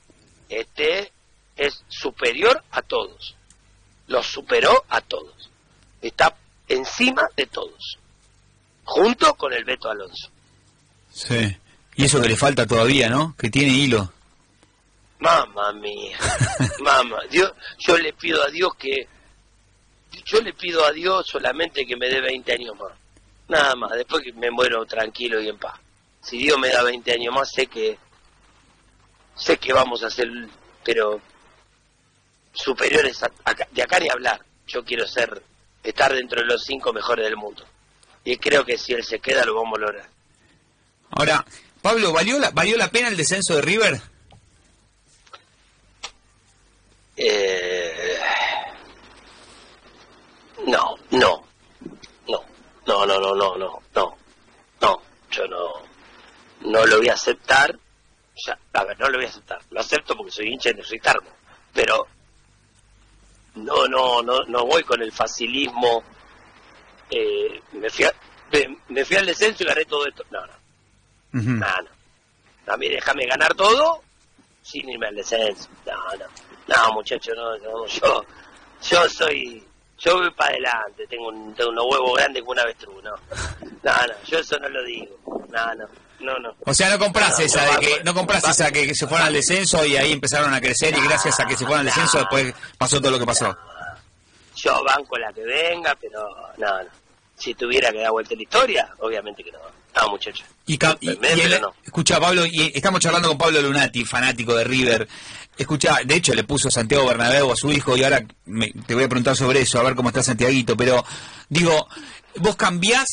Este 0.49 1.11
es 1.55 1.83
superior 1.87 2.63
a 2.71 2.81
todos. 2.81 3.35
Los 4.07 4.27
superó 4.27 4.83
a 4.89 5.01
todos. 5.01 5.49
Está 6.01 6.35
encima 6.67 7.27
de 7.35 7.45
todos. 7.47 7.97
Junto 8.83 9.33
con 9.35 9.53
el 9.53 9.63
Beto 9.63 9.89
Alonso. 9.89 10.29
Sí. 11.11 11.57
Y 11.95 12.05
eso 12.05 12.21
que 12.21 12.29
le 12.29 12.35
falta 12.35 12.65
todavía, 12.65 13.09
¿no? 13.09 13.35
Que 13.37 13.49
tiene 13.49 13.71
hilo. 13.71 14.11
Mamma 15.19 15.71
mía, 15.71 16.17
mamá, 16.81 17.17
Dios, 17.29 17.53
yo 17.79 17.97
le 17.97 18.11
pido 18.11 18.43
a 18.43 18.49
Dios 18.49 18.75
que, 18.77 19.07
yo 20.25 20.41
le 20.41 20.51
pido 20.51 20.83
a 20.83 20.91
Dios 20.91 21.25
solamente 21.25 21.85
que 21.85 21.95
me 21.95 22.09
dé 22.09 22.19
20 22.19 22.51
años 22.51 22.75
más, 22.77 22.91
nada 23.47 23.73
más, 23.73 23.91
después 23.91 24.21
que 24.21 24.33
me 24.33 24.51
muero 24.51 24.85
tranquilo 24.85 25.39
y 25.39 25.47
en 25.47 25.57
paz. 25.57 25.79
Si 26.21 26.39
Dios 26.39 26.57
me 26.57 26.67
da 26.67 26.83
20 26.83 27.09
años 27.13 27.33
más, 27.33 27.49
sé 27.49 27.67
que, 27.67 27.97
sé 29.33 29.55
que 29.57 29.71
vamos 29.71 30.03
a 30.03 30.09
ser, 30.09 30.27
pero 30.83 31.21
superiores 32.53 33.21
a, 33.23 33.31
acá- 33.43 33.67
de 33.71 33.81
acá 33.83 33.99
ni 33.99 34.09
hablar. 34.09 34.41
Yo 34.67 34.83
quiero 34.83 35.05
ser, 35.07 35.41
estar 35.83 36.13
dentro 36.13 36.41
de 36.41 36.47
los 36.47 36.63
cinco 36.63 36.93
mejores 36.93 37.25
del 37.25 37.35
mundo. 37.35 37.65
Y 38.23 38.37
creo 38.37 38.63
que 38.65 38.77
si 38.77 38.93
él 38.93 39.03
se 39.03 39.19
queda 39.19 39.43
lo 39.45 39.55
vamos 39.55 39.77
a 39.77 39.81
lograr. 39.81 40.09
Ahora, 41.11 41.45
Pablo, 41.81 42.11
¿valió 42.13 42.39
la, 42.39 42.51
¿valió 42.51 42.77
la 42.77 42.89
pena 42.89 43.09
el 43.09 43.17
descenso 43.17 43.55
de 43.55 43.61
River? 43.61 44.01
Eh, 47.15 48.17
no, 50.65 50.95
no, 51.11 51.43
no, 52.27 52.43
no, 52.87 53.05
no, 53.05 53.19
no, 53.19 53.35
no, 53.35 53.57
no, 53.57 53.81
no, 53.93 54.17
no, 54.81 55.01
yo 55.29 55.47
no, 55.47 55.73
no 56.61 56.85
lo 56.85 56.97
voy 56.97 57.09
a 57.09 57.13
aceptar, 57.13 57.77
sea, 58.35 58.57
a 58.73 58.83
ver, 58.85 58.99
no 58.99 59.09
lo 59.09 59.17
voy 59.17 59.25
a 59.25 59.29
aceptar, 59.29 59.59
lo 59.69 59.79
acepto 59.81 60.15
porque 60.15 60.31
soy 60.31 60.47
hincha 60.53 60.71
y 60.71 60.73
necesito 60.75 61.11
pero 61.73 62.07
no, 63.55 63.87
no, 63.87 64.21
no, 64.21 64.43
no 64.45 64.65
voy 64.65 64.83
con 64.83 65.01
el 65.01 65.11
facilismo, 65.11 66.03
eh, 67.09 67.61
me 67.73 67.89
fui, 67.89 68.05
a- 68.05 68.13
me, 68.51 68.77
me 68.89 69.05
fui 69.05 69.15
al 69.17 69.25
descenso 69.25 69.63
y 69.63 69.67
gané 69.67 69.85
todo 69.85 70.05
esto, 70.07 70.23
no, 70.31 70.39
no, 70.45 70.53
Ujú. 71.39 71.49
no, 71.51 71.67
no, 72.67 72.73
a 72.73 72.77
mí 72.77 72.89
déjame 72.89 73.25
ganar 73.25 73.53
todo 73.53 74.01
sin 74.61 74.89
irme 74.89 75.07
al 75.07 75.15
descenso, 75.15 75.67
no, 75.85 75.93
no. 76.17 76.25
No, 76.65 76.93
muchacho, 76.93 77.31
no, 77.35 77.57
no, 77.57 77.85
yo, 77.87 78.25
yo 78.89 79.09
soy, 79.09 79.61
yo 80.03 80.17
voy 80.17 80.31
para 80.31 80.51
adelante, 80.51 81.07
tengo, 81.07 81.29
un, 81.29 81.53
tengo 81.55 81.69
unos 81.69 81.85
huevos 81.89 82.17
grandes 82.17 82.41
como 82.41 82.51
una 82.51 82.61
avestruz, 82.63 83.03
no, 83.03 83.11
no, 83.83 83.91
no, 83.91 84.13
yo 84.25 84.39
eso 84.39 84.59
no 84.59 84.69
lo 84.69 84.83
digo, 84.83 85.17
no, 85.49 85.75
no, 85.75 85.85
no, 86.19 86.39
no. 86.39 86.55
O 86.65 86.73
sea, 86.73 86.89
no 86.89 86.99
compras 86.99 87.37
No, 87.37 87.45
esa 87.45 87.65
de 87.65 87.85
que 87.85 88.03
no 88.03 88.13
compras 88.13 88.47
esa 88.47 88.71
que, 88.71 88.87
que 88.87 88.95
se 88.95 89.07
fueron 89.07 89.27
al 89.27 89.33
descenso 89.33 89.85
y 89.85 89.95
ahí 89.97 90.11
empezaron 90.11 90.53
a 90.53 90.61
crecer 90.61 90.95
y 90.97 91.01
gracias 91.01 91.39
a 91.39 91.45
que 91.45 91.55
se 91.55 91.65
fueron 91.65 91.81
al 91.81 91.85
descenso 91.85 92.19
después 92.19 92.53
pasó 92.77 92.99
todo 92.99 93.11
lo 93.11 93.19
que 93.19 93.25
pasó. 93.25 93.55
Yo 94.55 94.83
banco 94.83 95.17
la 95.17 95.33
que 95.33 95.43
venga, 95.43 95.95
pero 95.99 96.27
no, 96.57 96.83
no. 96.83 96.89
Si 97.35 97.53
tuviera 97.55 97.91
que 97.91 97.99
dar 97.99 98.11
vuelta 98.11 98.35
la 98.35 98.43
historia, 98.43 98.93
obviamente 98.99 99.43
que 99.43 99.51
no. 99.51 99.59
No, 100.01 100.09
muchacho. 100.09 100.43
Y, 100.65 100.73
y- 100.73 100.77
Me- 100.79 101.11
y 101.11 101.17
pero 101.19 101.55
el- 101.55 101.61
no. 101.61 101.73
escucha 101.83 102.19
Pablo, 102.19 102.45
y 102.45 102.71
estamos 102.73 102.99
charlando 102.99 103.27
con 103.29 103.37
Pablo 103.37 103.61
Lunati, 103.61 104.03
fanático 104.05 104.55
de 104.55 104.63
River. 104.63 105.07
Escucha, 105.57 105.99
de 106.03 106.15
hecho 106.15 106.33
le 106.33 106.43
puso 106.43 106.71
Santiago 106.71 107.07
Bernabéu 107.07 107.51
a 107.51 107.55
su 107.55 107.71
hijo 107.71 107.95
y 107.95 108.03
ahora 108.03 108.25
me- 108.45 108.71
te 108.87 108.95
voy 108.95 109.03
a 109.03 109.07
preguntar 109.09 109.35
sobre 109.37 109.61
eso, 109.61 109.79
a 109.79 109.83
ver 109.83 109.93
cómo 109.95 110.09
está 110.09 110.23
Santiaguito, 110.23 110.75
pero 110.75 111.05
digo, 111.49 111.87
vos 112.37 112.55
cambiás 112.55 113.05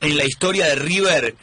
en 0.00 0.16
la 0.16 0.24
historia 0.24 0.66
de 0.66 0.76
River, 0.76 1.36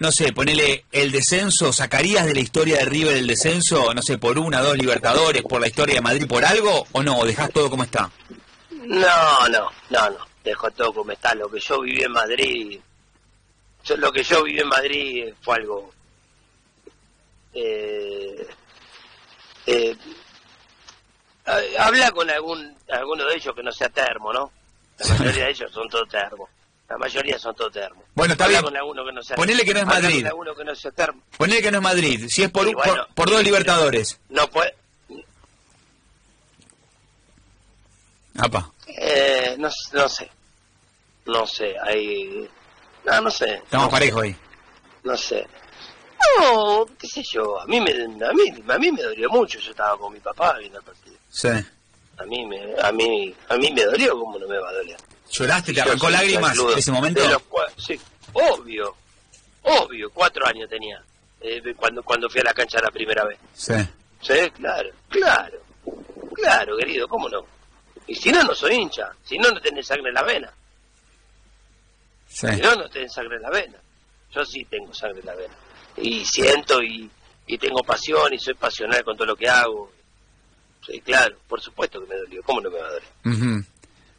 no 0.00 0.10
sé, 0.10 0.32
ponele 0.32 0.86
el 0.90 1.12
descenso, 1.12 1.72
sacarías 1.72 2.26
de 2.26 2.34
la 2.34 2.40
historia 2.40 2.78
de 2.78 2.84
River 2.86 3.16
el 3.16 3.28
descenso, 3.28 3.94
no 3.94 4.02
sé, 4.02 4.18
por 4.18 4.36
una, 4.40 4.60
dos 4.60 4.76
Libertadores, 4.76 5.42
por 5.42 5.60
la 5.60 5.68
historia 5.68 5.94
de 5.94 6.00
Madrid, 6.00 6.26
por 6.26 6.44
algo, 6.44 6.84
o 6.90 7.02
no, 7.04 7.18
o 7.18 7.24
dejás 7.24 7.50
todo 7.52 7.70
como 7.70 7.84
está. 7.84 8.10
No, 8.70 9.48
no, 9.48 9.70
no, 9.90 10.10
no. 10.10 10.16
Dejo 10.42 10.68
todo 10.72 10.92
como 10.92 11.12
está. 11.12 11.34
Lo 11.36 11.48
que 11.48 11.60
yo 11.60 11.80
viví 11.82 12.02
en 12.02 12.10
Madrid, 12.10 12.80
yo- 13.84 13.96
lo 13.96 14.12
que 14.12 14.22
yo 14.22 14.42
viví 14.44 14.60
en 14.60 14.68
Madrid 14.68 15.34
fue 15.42 15.56
algo. 15.56 15.92
Eh, 17.54 18.46
eh, 19.66 19.96
ha- 21.46 21.84
habla 21.86 22.10
con 22.12 22.28
algún 22.30 22.76
alguno 22.90 23.24
de 23.26 23.36
ellos 23.36 23.54
que 23.54 23.62
no 23.62 23.72
sea 23.72 23.88
termo, 23.90 24.32
¿no? 24.32 24.50
La 24.98 25.14
mayoría 25.16 25.44
de 25.46 25.50
ellos 25.50 25.72
son 25.72 25.88
todos 25.88 26.08
termos. 26.08 26.48
La 26.88 26.98
mayoría 26.98 27.38
son 27.38 27.54
todos 27.54 27.72
termos. 27.72 28.04
Bueno, 28.14 28.32
está 28.32 28.44
Habla 28.44 28.58
bien. 28.60 28.64
con 28.70 28.76
alguno 28.76 29.04
que 29.04 29.12
no 29.12 29.22
sea 29.22 29.36
Ponele 29.36 29.64
que 29.64 29.72
no 29.74 29.80
es 29.80 29.86
Madrid. 29.86 30.26
con 30.30 30.56
que 30.56 30.64
no 30.64 30.74
sea 30.74 30.90
termo. 30.90 31.22
Ponele 31.38 31.62
que 31.62 31.70
no 31.70 31.78
es 31.78 31.82
Madrid, 31.84 32.26
si 32.28 32.42
es 32.42 32.50
por, 32.50 32.64
Sí, 32.64 32.68
un- 32.70 32.74
bueno, 32.74 33.06
por, 33.06 33.14
por 33.14 33.30
dos 33.30 33.42
Libertadores. 33.44 34.20
No 34.28 34.46
puede. 34.48 34.74
Apa. 38.38 38.70
Eh, 38.86 39.56
no, 39.58 39.68
no 39.92 40.08
sé. 40.08 40.30
No 41.26 41.46
sé. 41.46 41.74
Hay. 41.82 42.48
No, 43.04 43.20
no 43.20 43.30
sé. 43.30 43.54
Estamos 43.54 43.86
no 43.86 43.90
parejos 43.90 44.22
ahí. 44.22 44.36
no 45.04 45.16
sé. 45.16 45.46
No, 46.40 46.86
qué 46.98 47.08
sé 47.08 47.22
yo, 47.32 47.60
a 47.60 47.66
mí 47.66 47.80
me 47.80 47.90
a 47.92 48.32
mí, 48.32 48.44
a 48.68 48.78
mí 48.78 48.92
me 48.92 49.02
dolió 49.02 49.28
mucho, 49.30 49.58
yo 49.58 49.70
estaba 49.72 49.98
con 49.98 50.12
mi 50.12 50.20
papá 50.20 50.56
viendo 50.58 50.78
el 50.78 50.84
partido. 50.84 51.16
Sí. 51.28 51.48
A 52.18 52.24
mí 52.24 52.46
me 52.46 52.60
a 52.80 52.92
mí 52.92 53.34
a 53.48 53.56
mí 53.56 53.70
me 53.72 53.84
dolió, 53.84 54.16
¿cómo 54.18 54.38
no 54.38 54.46
me 54.46 54.56
va 54.58 54.68
a 54.68 54.72
doler? 54.72 54.96
¿Lloraste? 55.30 55.72
¿Te 55.72 55.78
Yo 55.78 55.82
arrancó 55.82 56.10
lágrimas 56.10 56.56
en 56.58 56.78
ese 56.78 56.92
momento? 56.92 57.22
De 57.22 57.28
los 57.28 57.42
cua- 57.48 57.72
sí, 57.76 57.98
obvio. 58.34 58.94
Obvio, 59.64 60.10
cuatro 60.10 60.46
años 60.46 60.68
tenía. 60.68 61.02
eh, 61.40 61.60
cuando, 61.76 62.02
cuando 62.04 62.28
fui 62.30 62.40
a 62.40 62.44
la 62.44 62.52
cancha 62.54 62.78
la 62.80 62.90
primera 62.90 63.24
vez. 63.24 63.38
Sí. 63.54 63.74
Sí, 64.20 64.50
claro, 64.56 64.90
claro, 65.08 65.58
claro, 66.34 66.76
querido, 66.76 67.08
¿cómo 67.08 67.28
no? 67.28 67.44
Y 68.06 68.14
si 68.14 68.30
no, 68.30 68.42
no 68.44 68.54
soy 68.54 68.74
hincha, 68.76 69.10
si 69.24 69.38
no, 69.38 69.50
no 69.50 69.60
tenés 69.60 69.86
sangre 69.86 70.08
en 70.08 70.14
la 70.14 70.22
vena. 70.22 70.52
Sí. 72.32 72.46
Si 72.48 72.60
no, 72.60 72.88
tenés 72.88 73.12
sangre 73.12 73.36
en 73.36 73.42
la 73.42 73.50
vena. 73.50 73.78
Yo 74.30 74.44
sí 74.44 74.64
tengo 74.64 74.92
sangre 74.94 75.20
en 75.20 75.26
la 75.26 75.34
vena. 75.34 75.54
Y 75.98 76.24
siento 76.24 76.82
y, 76.82 77.10
y 77.46 77.58
tengo 77.58 77.82
pasión 77.82 78.32
y 78.32 78.38
soy 78.38 78.54
pasional 78.54 79.04
con 79.04 79.16
todo 79.16 79.26
lo 79.26 79.36
que 79.36 79.48
hago. 79.48 79.92
Sí, 80.86 81.00
claro, 81.00 81.36
por 81.46 81.60
supuesto 81.60 82.00
que 82.00 82.06
me 82.08 82.16
dolió, 82.16 82.42
¿cómo 82.42 82.60
no 82.60 82.70
me 82.70 82.80
va 82.80 82.86
a 82.86 82.92
doler? 82.92 83.64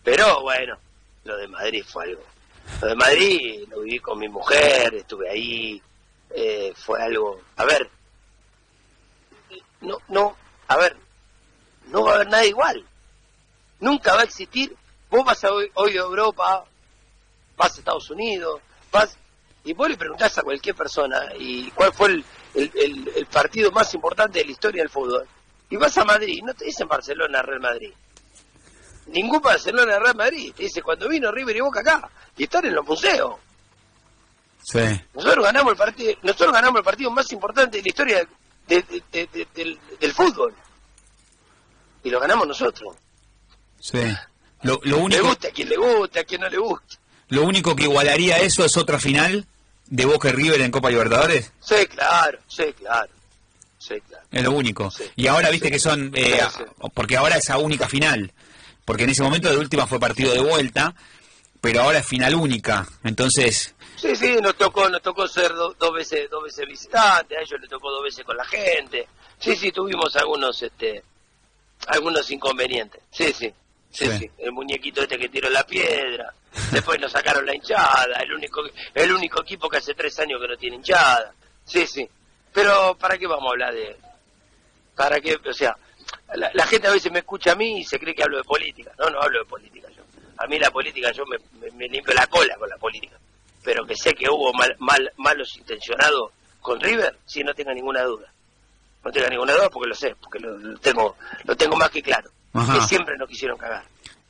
Pero 0.03 0.41
bueno, 0.41 0.77
lo 1.23 1.37
de 1.37 1.47
Madrid 1.47 1.83
fue 1.85 2.05
algo. 2.05 2.23
Lo 2.81 2.87
de 2.87 2.95
Madrid 2.95 3.67
lo 3.69 3.81
viví 3.81 3.99
con 3.99 4.19
mi 4.19 4.29
mujer, 4.29 4.93
estuve 4.93 5.29
ahí, 5.29 5.81
eh, 6.29 6.73
fue 6.75 7.01
algo. 7.01 7.41
A 7.57 7.65
ver, 7.65 7.89
no, 9.81 9.97
no, 10.07 10.37
a 10.67 10.77
ver, 10.77 10.95
no 11.87 12.03
va 12.03 12.11
a 12.11 12.15
haber 12.15 12.29
nada 12.29 12.45
igual. 12.45 12.85
Nunca 13.79 14.13
va 14.15 14.21
a 14.21 14.25
existir. 14.25 14.73
Vos 15.09 15.25
vas 15.25 15.43
a 15.43 15.51
hoy, 15.51 15.69
hoy 15.73 15.97
a 15.97 16.01
Europa, 16.01 16.65
vas 17.57 17.75
a 17.75 17.79
Estados 17.79 18.09
Unidos, 18.09 18.61
vas 18.91 19.17
y 19.63 19.73
vos 19.73 19.89
le 19.89 19.97
preguntás 19.97 20.37
a 20.37 20.41
cualquier 20.41 20.75
persona 20.75 21.31
y 21.39 21.69
cuál 21.71 21.93
fue 21.93 22.09
el, 22.09 22.25
el, 22.53 22.71
el- 22.75 23.11
el 23.15 23.25
partido 23.27 23.71
más 23.71 23.93
importante 23.93 24.39
de 24.39 24.45
la 24.45 24.51
historia 24.51 24.81
del 24.83 24.89
fútbol. 24.89 25.25
Y 25.69 25.77
vas 25.77 25.97
a 25.97 26.03
Madrid, 26.03 26.41
no 26.43 26.53
te 26.53 26.65
dicen 26.65 26.87
Barcelona, 26.87 27.41
Real 27.41 27.59
Madrid 27.61 27.91
ningún 29.07 29.41
Barcelona 29.41 29.99
Real 29.99 30.15
Madrid. 30.15 30.53
Te 30.55 30.63
dice, 30.63 30.81
cuando 30.81 31.09
vino 31.09 31.29
River 31.29 31.57
y 31.57 31.59
Boca 31.59 31.81
acá, 31.81 32.09
y 32.37 32.43
están 32.43 32.65
en 32.65 32.73
los 32.75 32.85
museos. 32.85 33.35
Sí. 34.63 34.79
Nosotros 35.13 35.43
ganamos 35.43 35.71
el 35.73 35.77
partido, 35.77 36.13
nosotros 36.21 36.53
ganamos 36.53 36.77
el 36.79 36.85
partido 36.85 37.11
más 37.11 37.29
importante 37.33 37.77
de 37.77 37.83
la 37.83 37.89
historia 37.89 38.27
de- 38.65 38.81
de- 38.81 39.03
de- 39.11 39.27
de- 39.27 39.47
del, 39.53 39.79
del 39.99 40.13
fútbol. 40.13 40.55
Y 42.01 42.09
lo 42.09 42.19
ganamos 42.19 42.47
nosotros. 42.47 42.95
Sí. 43.79 43.99
Lo, 44.61 44.79
lo 44.83 44.95
Le 44.97 45.03
único, 45.03 45.27
gusta 45.27 45.49
a 45.49 45.51
quien 45.51 45.67
le 45.67 45.75
gusta, 45.75 46.19
a 46.21 46.23
quien 46.23 46.39
no 46.41 46.49
le 46.49 46.57
gusta. 46.57 46.95
Lo 47.29 47.43
único 47.43 47.75
que 47.75 47.83
igualaría 47.83 48.37
eso 48.39 48.63
es 48.65 48.77
otra 48.77 48.99
final 48.99 49.45
de 49.87 50.05
Boca 50.05 50.29
y 50.29 50.31
River 50.33 50.61
en 50.61 50.71
Copa 50.71 50.89
Libertadores. 50.89 51.51
Sí, 51.61 51.85
claro, 51.87 52.39
sí, 52.47 52.65
claro. 52.79 53.11
Sí, 53.79 53.95
claro. 54.07 54.25
Es 54.31 54.43
lo 54.43 54.51
único. 54.51 54.89
Sí. 54.91 55.03
Y 55.17 55.27
ahora 55.27 55.49
viste 55.49 55.67
Sí. 55.67 55.73
que 55.73 55.79
son... 55.79 56.11
eh. 56.15 56.39
Porque 56.93 57.17
ahora 57.17 57.37
esa 57.37 57.57
única 57.57 57.87
final. 57.89 58.31
Porque 58.85 59.03
en 59.03 59.09
ese 59.09 59.23
momento 59.23 59.49
de 59.49 59.57
última 59.57 59.85
fue 59.87 59.99
partido 59.99 60.33
de 60.33 60.39
vuelta, 60.39 60.93
pero 61.59 61.81
ahora 61.83 61.99
es 61.99 62.05
final 62.07 62.35
única. 62.35 62.87
Entonces, 63.03 63.73
Sí, 63.97 64.15
sí, 64.15 64.35
nos 64.41 64.55
tocó, 64.57 64.89
nos 64.89 65.01
tocó 65.01 65.27
ser 65.27 65.53
do- 65.53 65.73
dos 65.79 65.93
veces, 65.93 66.29
dos 66.29 66.43
veces 66.43 66.65
visitantes, 66.67 67.37
a 67.37 67.41
ellos 67.41 67.59
les 67.61 67.69
tocó 67.69 67.89
dos 67.91 68.03
veces 68.03 68.25
con 68.25 68.35
la 68.35 68.43
gente. 68.45 69.07
Sí, 69.39 69.55
sí, 69.55 69.71
tuvimos 69.71 70.13
algunos, 70.17 70.61
este, 70.61 71.01
algunos 71.87 72.29
inconvenientes. 72.31 73.01
Sí, 73.11 73.27
sí, 73.37 73.53
sí, 73.91 74.05
Sí. 74.07 74.17
sí. 74.19 74.31
El 74.39 74.51
muñequito 74.51 75.01
este 75.01 75.17
que 75.17 75.29
tiró 75.29 75.49
la 75.49 75.65
piedra. 75.65 76.33
Después 76.73 76.99
nos 76.99 77.11
sacaron 77.11 77.45
la 77.45 77.55
hinchada, 77.55 78.19
el 78.21 78.33
único, 78.33 78.61
el 78.93 79.11
único 79.11 79.41
equipo 79.41 79.69
que 79.69 79.77
hace 79.77 79.93
tres 79.93 80.17
años 80.19 80.39
que 80.41 80.47
no 80.47 80.57
tiene 80.57 80.75
hinchada. 80.77 81.33
Sí, 81.65 81.85
sí. 81.87 82.07
Pero, 82.53 82.95
¿para 82.99 83.17
qué 83.17 83.25
vamos 83.27 83.47
a 83.47 83.51
hablar 83.51 83.73
de, 83.73 83.95
para 84.95 85.19
qué, 85.19 85.35
o 85.43 85.53
sea, 85.53 85.75
la, 86.35 86.49
la 86.53 86.65
gente 86.67 86.87
a 86.87 86.91
veces 86.91 87.11
me 87.11 87.19
escucha 87.19 87.53
a 87.53 87.55
mí 87.55 87.79
y 87.79 87.83
se 87.83 87.99
cree 87.99 88.13
que 88.13 88.23
hablo 88.23 88.37
de 88.37 88.43
política. 88.43 88.91
No, 88.99 89.09
no 89.09 89.21
hablo 89.21 89.39
de 89.39 89.45
política 89.45 89.87
yo. 89.95 90.03
A 90.37 90.47
mí 90.47 90.59
la 90.59 90.71
política, 90.71 91.11
yo 91.11 91.25
me, 91.25 91.37
me- 91.59 91.71
me 91.71 91.87
limpio 91.87 92.13
la 92.13 92.27
cola 92.27 92.55
con 92.57 92.69
la 92.69 92.77
política. 92.77 93.17
Pero 93.63 93.85
que 93.85 93.95
sé 93.95 94.13
que 94.13 94.29
hubo 94.29 94.51
mal, 94.53 94.75
mal- 94.79 95.11
malos 95.17 95.55
intencionados 95.57 96.31
con 96.61 96.79
River, 96.79 97.17
sí, 97.25 97.43
no 97.43 97.53
tenga 97.53 97.73
ninguna 97.73 98.03
duda. 98.03 98.31
No 99.03 99.11
tenga 99.11 99.29
ninguna 99.29 99.53
duda 99.53 99.69
porque 99.69 99.89
lo 99.89 99.95
sé, 99.95 100.15
porque 100.15 100.39
lo, 100.39 100.57
lo 100.57 100.77
tengo 100.79 101.17
lo 101.43 101.55
tengo 101.55 101.75
más 101.75 101.89
que 101.89 102.01
claro. 102.01 102.29
Ajá. 102.53 102.73
Que 102.73 102.81
siempre 102.81 103.17
no 103.17 103.25
quisieron 103.27 103.57
cagar. 103.57 103.83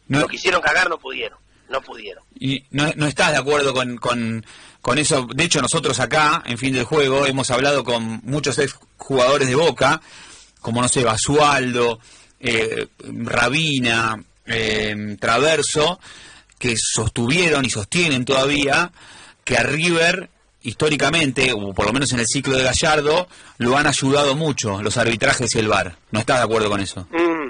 no, 0.07 0.21
No 0.21 0.27
quisieron 0.27 0.61
cagar, 0.61 0.89
no 0.89 0.97
pudieron. 0.97 1.37
No 1.73 1.81
pudieron. 1.81 2.23
y 2.39 2.63
no, 2.69 2.91
no 2.95 3.07
estás 3.07 3.31
de 3.31 3.37
acuerdo 3.37 3.73
con, 3.73 3.97
con, 3.97 4.45
con 4.79 4.99
eso. 4.99 5.27
De 5.33 5.43
hecho, 5.43 5.59
nosotros 5.59 5.99
acá, 5.99 6.43
en 6.45 6.59
fin 6.59 6.71
del 6.71 6.83
juego, 6.83 7.25
hemos 7.25 7.49
hablado 7.49 7.83
con 7.83 8.21
muchos 8.23 8.59
ex 8.59 8.77
jugadores 8.97 9.47
de 9.47 9.55
Boca, 9.55 9.99
como 10.61 10.83
no 10.83 10.87
sé, 10.87 11.03
Basualdo, 11.03 11.99
eh, 12.39 12.85
Rabina, 12.99 14.23
eh, 14.45 15.17
Traverso, 15.19 15.99
que 16.59 16.75
sostuvieron 16.77 17.65
y 17.65 17.71
sostienen 17.71 18.23
todavía 18.23 18.91
que 19.43 19.57
a 19.57 19.63
River, 19.63 20.29
históricamente, 20.61 21.53
o 21.53 21.73
por 21.73 21.87
lo 21.87 21.93
menos 21.93 22.11
en 22.13 22.19
el 22.19 22.27
ciclo 22.27 22.55
de 22.55 22.63
Gallardo, 22.63 23.27
lo 23.57 23.75
han 23.77 23.87
ayudado 23.87 24.35
mucho 24.35 24.79
los 24.83 24.95
arbitrajes 24.97 25.55
y 25.55 25.59
el 25.59 25.67
VAR. 25.69 25.95
¿No 26.11 26.19
estás 26.19 26.37
de 26.37 26.43
acuerdo 26.43 26.69
con 26.69 26.79
eso? 26.81 27.07
Mm. 27.09 27.49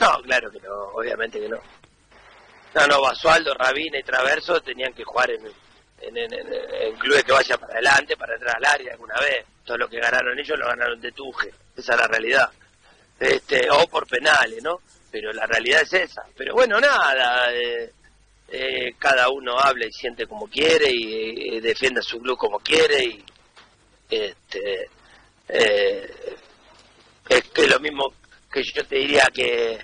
No, 0.00 0.20
claro 0.24 0.50
que 0.50 0.58
no, 0.60 0.74
obviamente 0.96 1.38
que 1.38 1.48
no. 1.48 1.58
No, 2.74 2.86
no, 2.86 3.02
Basualdo, 3.02 3.54
Rabina 3.54 3.98
y 3.98 4.02
Traverso 4.02 4.60
tenían 4.62 4.92
que 4.94 5.04
jugar 5.04 5.30
en, 5.30 5.46
en, 6.00 6.16
en- 6.16 6.96
clubes 6.96 7.24
que 7.24 7.32
vayan 7.32 7.58
para 7.58 7.74
adelante, 7.74 8.16
para 8.16 8.34
entrar 8.34 8.56
al 8.56 8.64
área 8.64 8.92
alguna 8.92 9.14
vez. 9.20 9.44
Todo 9.64 9.76
lo 9.78 9.88
que 9.88 10.00
ganaron 10.00 10.38
ellos 10.38 10.58
lo 10.58 10.66
ganaron 10.66 11.00
de 11.00 11.12
tuje, 11.12 11.48
esa 11.76 11.92
es 11.94 12.00
la 12.00 12.06
realidad. 12.08 12.50
Este, 13.20 13.68
o 13.70 13.86
por 13.88 14.06
penales, 14.06 14.62
¿no? 14.62 14.80
Pero 15.10 15.32
la 15.32 15.46
realidad 15.46 15.82
es 15.82 15.92
esa. 15.92 16.22
Pero 16.36 16.54
bueno, 16.54 16.80
nada, 16.80 17.52
eh, 17.54 17.92
eh, 18.48 18.94
cada 18.98 19.28
uno 19.28 19.58
habla 19.58 19.86
y 19.86 19.92
siente 19.92 20.26
como 20.26 20.48
quiere 20.48 20.90
y, 20.90 21.56
eh, 21.56 21.60
defiende 21.60 22.00
a 22.00 22.02
su 22.02 22.20
club 22.20 22.36
como 22.38 22.58
quiere 22.60 23.04
y 23.04 23.24
este 24.10 24.88
eh, 25.48 26.36
es 27.28 27.42
que 27.50 27.66
lo 27.66 27.80
mismo 27.80 28.12
que 28.52 28.62
yo 28.62 28.84
te 28.86 28.96
diría 28.96 29.26
que, 29.32 29.78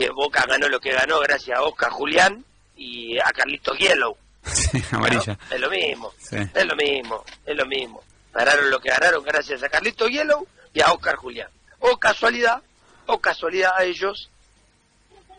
que 0.00 0.08
Boca 0.08 0.46
ganó 0.48 0.66
lo 0.66 0.80
que 0.80 0.92
ganó 0.92 1.20
gracias 1.20 1.58
a 1.58 1.62
Oscar 1.62 1.90
Julián 1.90 2.42
y 2.74 3.18
a 3.18 3.24
Carlitos 3.32 3.76
Yellow. 3.78 4.16
Sí. 4.42 4.78
Es 4.78 5.60
lo 5.60 5.68
mismo, 5.68 6.14
Sí. 6.18 6.36
es 6.54 6.64
lo 6.64 6.74
mismo, 6.74 7.24
es 7.44 7.54
lo 7.54 7.66
mismo. 7.66 8.02
Ganaron 8.32 8.70
lo 8.70 8.80
que 8.80 8.88
ganaron 8.88 9.22
gracias 9.22 9.62
a 9.62 9.68
Carlitos 9.68 10.08
Yellow 10.08 10.46
y 10.72 10.80
a 10.80 10.90
Oscar 10.92 11.16
Julián. 11.16 11.50
O 11.80 11.98
casualidad, 11.98 12.62
o 13.04 13.18
casualidad 13.20 13.72
a 13.76 13.84
ellos, 13.84 14.30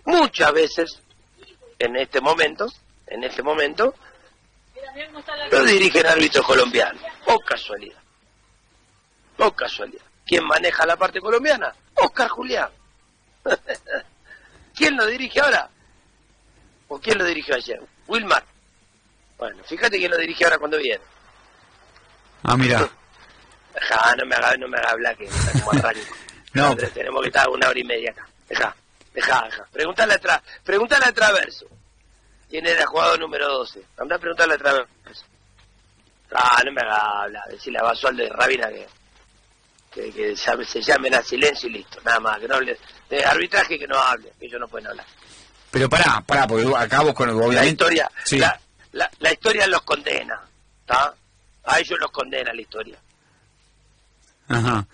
muchas 0.05 0.53
veces, 0.53 0.99
en 1.79 1.95
este 1.95 2.21
momento, 2.21 2.67
en 3.07 3.23
este 3.23 3.41
momento, 3.41 3.95
lo 5.51 5.63
dirigen 5.63 6.05
árbitros 6.05 6.45
colombianos. 6.45 7.01
O 7.25 7.39
casualidad. 7.39 7.97
O 9.39 9.51
casualidad. 9.53 10.03
¿Quién 10.23 10.43
maneja 10.45 10.85
la 10.85 10.97
parte 10.97 11.19
colombiana? 11.19 11.73
Oscar 11.95 12.27
Julián. 12.29 12.69
¿Quién 14.75 14.95
lo 14.95 15.05
dirige 15.05 15.39
ahora? 15.39 15.69
¿O 16.87 16.99
quién 16.99 17.17
lo 17.17 17.25
dirigió 17.25 17.55
ayer? 17.55 17.81
Wilmar. 18.07 18.43
Bueno, 19.37 19.63
fíjate 19.63 19.97
quién 19.97 20.11
lo 20.11 20.17
dirige 20.17 20.43
ahora 20.43 20.57
cuando 20.57 20.77
viene. 20.77 21.01
Ah, 22.43 22.57
mira. 22.57 22.89
Deja, 23.73 24.15
no 24.17 24.25
me 24.25 24.35
haga, 24.35 24.55
no 24.57 24.67
me 24.67 24.77
haga 24.77 24.89
hablar 24.91 25.17
que 25.17 25.25
está 25.25 25.51
como 25.59 25.71
arranco. 25.71 25.99
No. 26.53 26.65
Andrés, 26.65 26.93
tenemos 26.93 27.21
que 27.21 27.29
estar 27.29 27.47
una 27.47 27.69
hora 27.69 27.79
y 27.79 27.83
media 27.85 28.11
acá. 28.11 28.27
Deja, 28.49 28.75
deja, 29.13 29.41
deja. 29.45 29.65
Preguntale 29.71 30.15
a, 30.15 30.19
tra, 30.19 30.43
preguntale 30.65 31.05
a 31.05 31.13
Traverso. 31.13 31.65
¿Quién 32.49 32.67
era 32.67 32.81
el 32.81 32.87
jugador 32.87 33.17
número 33.21 33.47
12? 33.47 33.81
Andá 33.97 34.17
a 34.17 34.19
preguntarle 34.19 34.55
a 34.55 34.57
Traverso. 34.57 34.89
Ah, 36.33 36.61
no 36.65 36.73
me 36.73 36.81
haga 36.81 37.21
hablar. 37.21 37.43
Decirle 37.49 37.79
a 37.79 37.83
Basualdo 37.83 38.23
de 38.23 38.29
Rabina 38.31 38.67
que, 38.67 38.85
que, 39.91 40.35
se 40.65 40.81
llamen 40.81 41.13
a 41.15 41.21
silencio 41.21 41.69
y 41.69 41.73
listo. 41.73 41.99
Nada 42.03 42.19
más. 42.19 42.39
Que 42.39 42.47
no 42.47 42.55
hable. 42.55 42.77
De 43.09 43.23
arbitraje 43.23 43.77
que 43.77 43.87
no 43.87 43.97
hable. 43.99 44.31
Que 44.39 44.45
ellos 44.45 44.59
no 44.59 44.67
pueden 44.67 44.87
hablar. 44.87 45.05
Pero 45.69 45.89
pará, 45.89 46.21
pará, 46.25 46.47
porque 46.47 46.67
acá 46.77 47.01
vos 47.01 47.13
con 47.13 47.27
La 47.29 47.35
obviamente... 47.35 47.69
historia, 47.71 48.11
Sí. 48.25 48.37
la, 48.39 48.59
la, 48.93 49.09
la 49.19 49.31
historia 49.31 49.67
los 49.67 49.81
condena. 49.83 50.41
¿Está? 50.81 51.13
A 51.65 51.79
ellos 51.79 51.97
los 51.99 52.11
condena 52.11 52.53
la 52.53 52.61
historia. 52.61 52.97
Ajá. 54.47 54.85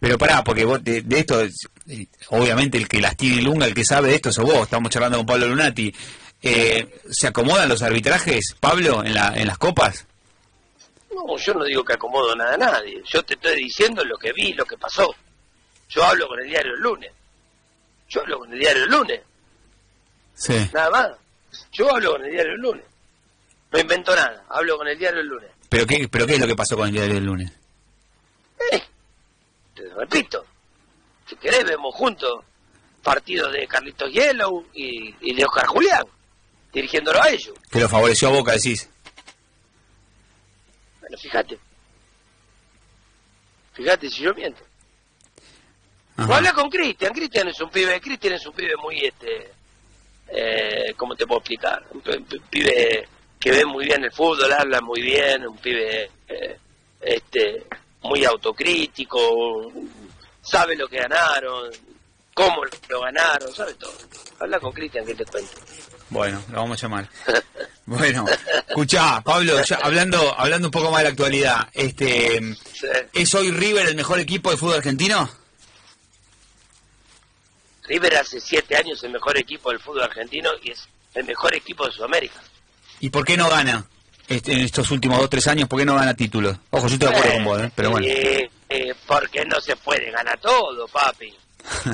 Pero 0.00 0.18
pará, 0.18 0.42
porque 0.42 0.64
vos 0.64 0.82
de, 0.82 1.02
de 1.02 1.18
esto, 1.20 1.42
eh, 1.42 2.06
obviamente 2.28 2.76
el 2.78 2.88
que 2.88 3.00
las 3.00 3.16
tiene 3.16 3.42
lunga, 3.42 3.66
el 3.66 3.74
que 3.74 3.84
sabe 3.84 4.08
de 4.08 4.16
esto 4.16 4.32
sos 4.32 4.44
vos. 4.44 4.62
Estamos 4.62 4.90
charlando 4.90 5.18
con 5.18 5.26
Pablo 5.26 5.48
Lunati. 5.48 5.94
Eh, 6.40 7.00
¿Se 7.10 7.28
acomodan 7.28 7.68
los 7.68 7.82
arbitrajes, 7.82 8.56
Pablo, 8.58 9.04
en, 9.04 9.14
la, 9.14 9.32
en 9.36 9.46
las 9.46 9.58
copas? 9.58 10.06
No, 11.14 11.36
yo 11.36 11.54
no 11.54 11.64
digo 11.64 11.84
que 11.84 11.92
acomodo 11.94 12.34
nada 12.34 12.54
a 12.54 12.58
nadie. 12.58 13.02
Yo 13.04 13.22
te 13.24 13.34
estoy 13.34 13.56
diciendo 13.56 14.04
lo 14.04 14.16
que 14.16 14.32
vi, 14.32 14.52
lo 14.54 14.64
que 14.64 14.76
pasó. 14.78 15.14
Yo 15.88 16.02
hablo 16.04 16.26
con 16.28 16.40
el 16.40 16.48
diario 16.48 16.72
el 16.74 16.80
lunes. 16.80 17.12
Yo 18.08 18.20
hablo 18.20 18.38
con 18.40 18.52
el 18.52 18.58
diario 18.58 18.84
el 18.84 18.90
lunes, 18.90 19.20
Sí. 20.34 20.54
nada 20.72 20.90
más. 20.90 21.10
Yo 21.72 21.90
hablo 21.94 22.12
con 22.12 22.24
el 22.24 22.30
diario 22.32 22.52
el 22.52 22.60
lunes. 22.60 22.84
No 23.70 23.78
invento 23.78 24.14
nada, 24.14 24.44
hablo 24.48 24.76
con 24.78 24.88
el 24.88 24.98
diario 24.98 25.20
el 25.20 25.26
lunes. 25.26 25.50
¿Pero 25.68 25.86
qué, 25.86 26.08
pero 26.10 26.26
qué 26.26 26.34
es 26.34 26.40
lo 26.40 26.46
que 26.46 26.56
pasó 26.56 26.76
con 26.76 26.86
el 26.88 26.92
diario 26.92 27.14
del 27.14 27.24
lunes? 27.24 27.50
Eh, 28.72 28.82
te 29.74 29.82
repito, 29.94 30.44
si 31.28 31.36
querés 31.36 31.64
vemos 31.64 31.94
juntos 31.94 32.44
partidos 33.02 33.52
de 33.52 33.66
Carlitos 33.66 34.10
Yellow 34.12 34.66
y, 34.74 35.14
y 35.20 35.34
de 35.34 35.44
Oscar 35.44 35.66
Julián, 35.66 36.04
dirigiéndolo 36.72 37.20
a 37.22 37.28
ellos. 37.30 37.54
Que 37.70 37.80
lo 37.80 37.88
favoreció 37.88 38.28
a 38.28 38.32
Boca, 38.32 38.52
decís. 38.52 38.88
Fíjate. 41.22 41.58
Fíjate 43.74 44.08
si 44.10 44.22
yo 44.22 44.34
miento. 44.34 44.62
Habla 46.16 46.52
con 46.52 46.68
Cristian, 46.68 47.12
Cristian 47.14 47.48
es 47.48 47.60
un 47.60 47.70
pibe, 47.70 48.00
Cristian 48.00 48.34
es 48.34 48.46
un 48.46 48.52
pibe 48.52 48.74
muy, 48.76 48.98
este, 48.98 49.50
eh, 50.28 50.92
¿cómo 50.96 51.16
te 51.16 51.26
puedo 51.26 51.40
explicar? 51.40 51.82
Un 51.90 52.00
pi- 52.02 52.18
pi- 52.20 52.38
pibe 52.50 53.08
que 53.40 53.50
ve 53.50 53.64
muy 53.64 53.86
bien 53.86 54.04
el 54.04 54.12
fútbol, 54.12 54.52
habla 54.52 54.80
muy 54.82 55.00
bien, 55.00 55.46
un 55.46 55.56
pibe, 55.56 56.10
eh, 56.28 56.58
este, 57.00 57.66
muy 58.02 58.24
autocrítico, 58.24 59.72
sabe 60.42 60.76
lo 60.76 60.86
que 60.86 60.98
ganaron, 60.98 61.70
cómo 62.34 62.62
lo 62.88 63.00
ganaron, 63.00 63.52
sabe 63.54 63.74
todo. 63.74 63.94
Habla 64.38 64.60
con 64.60 64.72
Cristian 64.72 65.06
que 65.06 65.14
te 65.14 65.24
cuente. 65.24 65.50
Bueno, 66.12 66.42
lo 66.50 66.58
vamos 66.58 66.78
a 66.78 66.82
llamar. 66.86 67.08
Bueno, 67.86 68.26
escuchá, 68.68 69.20
Pablo, 69.22 69.62
ya 69.64 69.76
hablando, 69.76 70.38
hablando 70.38 70.68
un 70.68 70.70
poco 70.70 70.90
más 70.90 70.98
de 71.00 71.04
la 71.04 71.10
actualidad, 71.10 71.68
este, 71.72 72.38
Sí. 72.74 72.86
¿es 73.14 73.34
hoy 73.34 73.50
River 73.50 73.88
el 73.88 73.96
mejor 73.96 74.20
equipo 74.20 74.50
de 74.50 74.56
fútbol 74.58 74.76
argentino? 74.76 75.28
River 77.84 78.16
hace 78.16 78.40
siete 78.40 78.76
años 78.76 79.02
el 79.02 79.12
mejor 79.12 79.36
equipo 79.38 79.70
del 79.70 79.80
fútbol 79.80 80.02
argentino 80.02 80.50
y 80.62 80.70
es 80.70 80.86
el 81.14 81.24
mejor 81.24 81.54
equipo 81.54 81.86
de 81.86 81.92
Sudamérica. 81.92 82.40
¿Y 83.00 83.10
por 83.10 83.24
qué 83.24 83.36
no 83.36 83.48
gana 83.48 83.84
este, 84.28 84.52
en 84.52 84.60
estos 84.60 84.90
últimos 84.90 85.18
dos, 85.18 85.30
tres 85.30 85.48
años? 85.48 85.68
¿Por 85.68 85.78
qué 85.80 85.84
no 85.84 85.94
gana 85.96 86.14
títulos? 86.14 86.56
Ojo, 86.70 86.86
yo 86.88 86.94
estoy 86.94 87.08
de 87.08 87.16
acuerdo 87.16 87.34
con 87.34 87.44
vos, 87.44 87.60
¿eh? 87.62 87.72
pero 87.74 87.90
bueno. 87.90 88.06
Eh, 88.06 88.50
eh, 88.68 88.94
porque 89.06 89.44
no 89.46 89.60
se 89.60 89.76
puede 89.76 90.10
ganar 90.10 90.38
todo, 90.40 90.86
papi. 90.88 91.34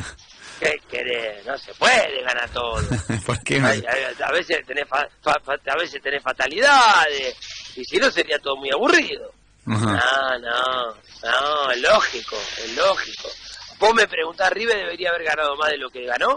¿Qué 0.60 0.74
querés? 0.90 1.44
No 1.46 1.56
se 1.58 1.72
puede 1.74 2.22
ganar 2.22 2.48
todo. 2.50 2.80
¿Por 3.26 3.42
qué? 3.42 3.60
Ay, 3.60 3.82
a 4.24 4.32
veces 4.32 4.58
tenés 4.66 4.88
fa- 4.88 5.08
fa- 5.22 5.40
fa- 5.44 5.56
a 5.72 5.76
veces 5.76 6.00
tenés 6.02 6.22
fatalidades 6.22 7.36
y 7.76 7.84
si 7.84 7.96
no 7.98 8.10
sería 8.10 8.38
todo 8.38 8.56
muy 8.56 8.70
aburrido. 8.70 9.32
No, 9.66 9.78
no, 9.78 10.94
no, 11.22 11.70
es 11.70 11.80
lógico, 11.80 12.36
es 12.58 12.74
lógico. 12.76 13.28
Vos 13.78 13.94
me 13.94 14.08
preguntás, 14.08 14.50
¿River 14.50 14.76
debería 14.78 15.10
haber 15.10 15.24
ganado 15.24 15.54
más 15.56 15.70
de 15.70 15.76
lo 15.78 15.90
que 15.90 16.04
ganó? 16.06 16.36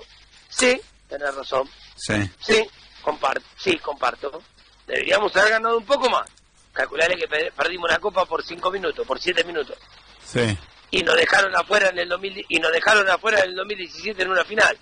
Sí, 0.50 0.80
tenés 1.08 1.34
razón. 1.34 1.68
Sí, 1.96 2.14
Sí, 2.40 2.68
comparto, 3.02 3.46
sí, 3.58 3.78
comparto. 3.80 4.44
Deberíamos 4.86 5.36
haber 5.38 5.52
ganado 5.52 5.78
un 5.78 5.86
poco 5.86 6.10
más. 6.10 6.30
Calcularle 6.74 7.16
que 7.16 7.28
pe- 7.28 7.52
perdimos 7.56 7.90
una 7.90 8.00
copa 8.00 8.26
por 8.26 8.44
cinco 8.44 8.70
minutos, 8.70 9.08
por 9.08 9.20
siete 9.20 9.44
minutos. 9.46 9.78
sí. 10.24 10.58
Y 10.92 11.02
nos 11.04 11.16
dejaron 11.16 11.56
afuera 11.56 11.90
en 11.90 12.00
el 12.00 12.10
2000, 12.10 12.46
y 12.50 12.60
nos 12.60 12.72
dejaron 12.72 13.10
afuera 13.10 13.40
en 13.40 13.50
el 13.52 13.56
2017 13.56 14.22
en 14.24 14.30
una 14.32 14.44
final. 14.46 14.78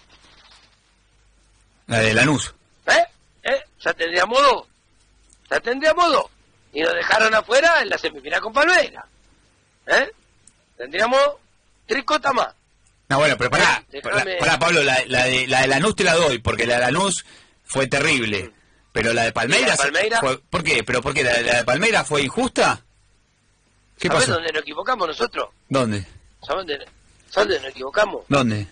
La 1.87 1.99
de 1.99 2.13
Lanús. 2.13 2.53
¿Eh? 2.87 3.03
¿Eh? 3.43 3.63
Ya 3.83 3.93
tendríamos 3.93 4.41
dos. 4.41 4.67
Ya 5.49 5.59
tendríamos 5.59 6.11
dos. 6.11 6.25
Y 6.73 6.81
nos 6.81 6.93
dejaron 6.93 7.33
afuera 7.33 7.81
en 7.81 7.89
la 7.89 7.97
semifinal 7.97 8.41
con 8.41 8.53
Palmeiras. 8.53 9.05
¿Eh? 9.87 10.11
Tendríamos 10.77 11.19
tres 11.87 12.03
cotas 12.03 12.33
más. 12.33 12.53
No, 13.09 13.17
bueno, 13.17 13.35
pero 13.37 13.49
pará, 13.49 13.83
Déjame- 13.91 14.01
pará, 14.01 14.37
pará, 14.39 14.59
Pablo, 14.59 14.83
la, 14.83 14.99
la 15.07 15.25
de, 15.25 15.47
la 15.47 15.61
de 15.61 15.67
Lanús 15.67 15.95
te 15.95 16.03
la 16.03 16.13
doy, 16.13 16.37
porque 16.39 16.67
la 16.67 16.75
de 16.75 16.81
Lanús 16.81 17.25
fue 17.65 17.87
terrible. 17.87 18.51
Pero 18.91 19.13
la 19.13 19.23
de 19.23 19.31
Palmeiras... 19.31 19.63
¿Y 19.63 19.67
la 19.69 19.75
de 19.75 19.91
Palmeiras? 19.91 20.19
fue- 20.19 20.37
¿Por 20.49 20.63
qué? 20.63 20.83
¿Pero 20.83 21.01
por 21.01 21.13
qué? 21.13 21.23
¿La, 21.23 21.41
la 21.41 21.57
de 21.57 21.63
Palmeiras 21.63 22.07
fue 22.07 22.21
injusta? 22.21 22.83
¿Qué 23.99 24.07
¿Sabés 24.07 24.23
pasó? 24.23 24.33
dónde 24.35 24.51
nos 24.53 24.61
equivocamos 24.61 25.07
nosotros? 25.07 25.49
¿Dónde? 25.67 26.05
¿Sabés 26.45 26.65
dónde, 26.67 26.77
¿sabés 27.29 27.49
dónde 27.49 27.59
nos 27.59 27.69
equivocamos? 27.71 28.25
¿Dónde? 28.27 28.67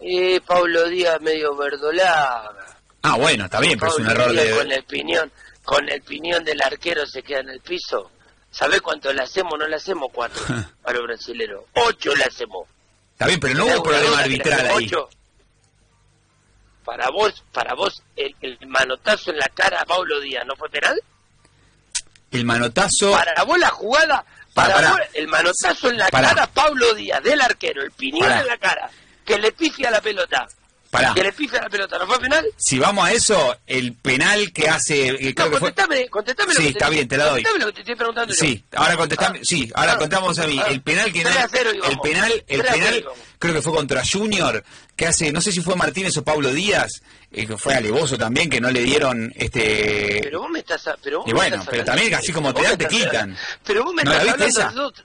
Eh, 0.00 0.40
Pablo 0.46 0.88
Díaz 0.88 1.20
medio 1.20 1.54
verdolaga. 1.56 2.78
Ah, 3.02 3.16
bueno, 3.16 3.44
está 3.44 3.60
bien, 3.60 3.78
pero 3.78 3.92
es 3.92 3.98
un 3.98 4.08
error 4.08 4.30
Díaz 4.32 4.56
Con 4.56 4.68
de... 4.68 4.74
el 4.74 4.84
piñón, 4.84 5.32
con 5.64 5.88
el 5.88 6.02
piñón 6.02 6.44
del 6.44 6.60
arquero 6.62 7.04
se 7.06 7.22
queda 7.22 7.40
en 7.40 7.50
el 7.50 7.60
piso. 7.60 8.10
¿Sabés 8.50 8.80
cuánto 8.80 9.12
le 9.12 9.22
hacemos? 9.22 9.58
No 9.58 9.66
le 9.68 9.76
hacemos 9.76 10.08
cuatro 10.12 10.42
a 10.84 10.92
los 10.92 11.02
brasileros. 11.02 11.64
Ocho 11.74 12.14
le 12.16 12.24
hacemos. 12.24 12.66
Está 13.12 13.26
bien, 13.26 13.38
pero 13.38 13.54
no 13.54 13.66
hubo 13.66 13.82
problema 13.82 14.18
arbitral 14.20 14.66
ahí. 14.66 14.86
Ocho. 14.86 15.08
Para 16.84 17.10
vos, 17.10 17.44
para 17.52 17.74
vos, 17.74 18.02
el, 18.16 18.34
el 18.40 18.58
manotazo 18.66 19.30
en 19.30 19.36
la 19.38 19.48
cara 19.54 19.82
a 19.82 19.84
Pablo 19.84 20.18
Díaz, 20.20 20.44
¿no 20.46 20.56
fue 20.56 20.68
penal? 20.70 20.98
El 22.30 22.44
manotazo... 22.44 23.12
Para 23.12 23.42
vos 23.44 23.58
la 23.58 23.68
jugada, 23.68 24.24
para 24.54 24.90
vos 24.90 25.00
el 25.14 25.28
manotazo 25.28 25.90
en 25.90 25.98
la 25.98 26.08
Pará. 26.08 26.28
cara 26.28 26.46
Pablo 26.46 26.94
Díaz, 26.94 27.22
del 27.22 27.40
arquero, 27.40 27.82
el 27.82 27.90
piñón 27.90 28.30
en 28.30 28.46
la 28.46 28.56
cara, 28.58 28.90
que 29.24 29.38
le 29.38 29.52
pifia 29.52 29.90
la 29.90 30.00
pelota. 30.00 30.46
Pará. 30.90 31.14
Que 31.14 31.22
le 31.22 31.32
pifia 31.32 31.60
la 31.62 31.68
pelota, 31.68 31.98
¿no 31.98 32.06
fue 32.08 32.18
penal? 32.18 32.44
Si 32.56 32.78
vamos 32.80 33.06
a 33.06 33.12
eso, 33.12 33.56
el 33.68 33.94
penal 33.94 34.52
que 34.52 34.68
hace... 34.68 35.16
creo 35.34 35.46
No, 35.46 35.52
que 35.52 35.58
fue... 35.58 35.60
contestame, 35.60 36.08
contestame 36.08 36.52
lo 36.52 36.60
Sí, 36.60 36.66
que 36.66 36.72
te- 36.72 36.78
está 36.78 36.88
bien, 36.88 37.06
te 37.08 37.16
la 37.16 37.24
doy. 37.26 37.42
Contestame 37.44 37.58
lo 37.60 37.66
que 37.66 37.72
te 37.74 37.80
estoy 37.82 37.94
preguntando 37.94 38.34
yo. 38.34 38.40
Sí, 38.40 38.64
ahora 38.74 38.96
contestame, 38.96 39.38
Ah. 39.38 39.42
sí, 39.44 39.70
ahora 39.74 39.92
Ah. 39.92 39.98
contamos 39.98 40.38
a 40.40 40.46
mí. 40.48 40.58
Ah. 40.60 40.66
El 40.68 40.82
penal 40.82 41.12
que 41.12 41.22
no, 41.22 41.30
3 41.30 41.44
a 41.44 41.48
0 41.48 41.70
el 41.70 41.98
penal, 42.00 42.32
el 42.48 42.60
3 42.60 42.70
a 42.70 42.74
0 42.74 42.84
penal, 42.86 43.04
creo 43.38 43.54
que 43.54 43.62
fue 43.62 43.72
contra 43.72 44.02
Junior, 44.04 44.64
que 44.96 45.06
hace, 45.06 45.30
no 45.30 45.40
sé 45.40 45.52
si 45.52 45.60
fue 45.60 45.76
Martínez 45.76 46.16
o 46.16 46.24
Pablo 46.24 46.52
Díaz, 46.52 47.02
eh, 47.30 47.46
que 47.46 47.56
fue 47.56 47.74
alevoso 47.74 48.18
también, 48.18 48.50
que 48.50 48.60
no 48.60 48.70
le 48.72 48.80
dieron 48.82 49.32
este. 49.36 50.18
Pero 50.24 50.40
vos 50.40 50.50
me 50.50 50.58
estás... 50.58 50.88
a- 50.88 50.96
Pero 51.00 51.18
vos 51.20 51.28
Y 51.28 51.32
me 51.32 51.38
bueno, 51.38 51.56
estás 51.56 51.68
pero 51.70 51.84
también 51.84 52.14
así 52.14 52.32
como 52.32 52.52
te 52.52 52.62
dan, 52.64 52.76
te 52.76 52.88
quitan. 52.88 53.38
Pero 53.64 53.84
vos 53.84 53.94
me 53.94 54.02
¿No 54.02 54.10
estás 54.12 54.28
hablando 54.58 54.90
de 54.90 55.02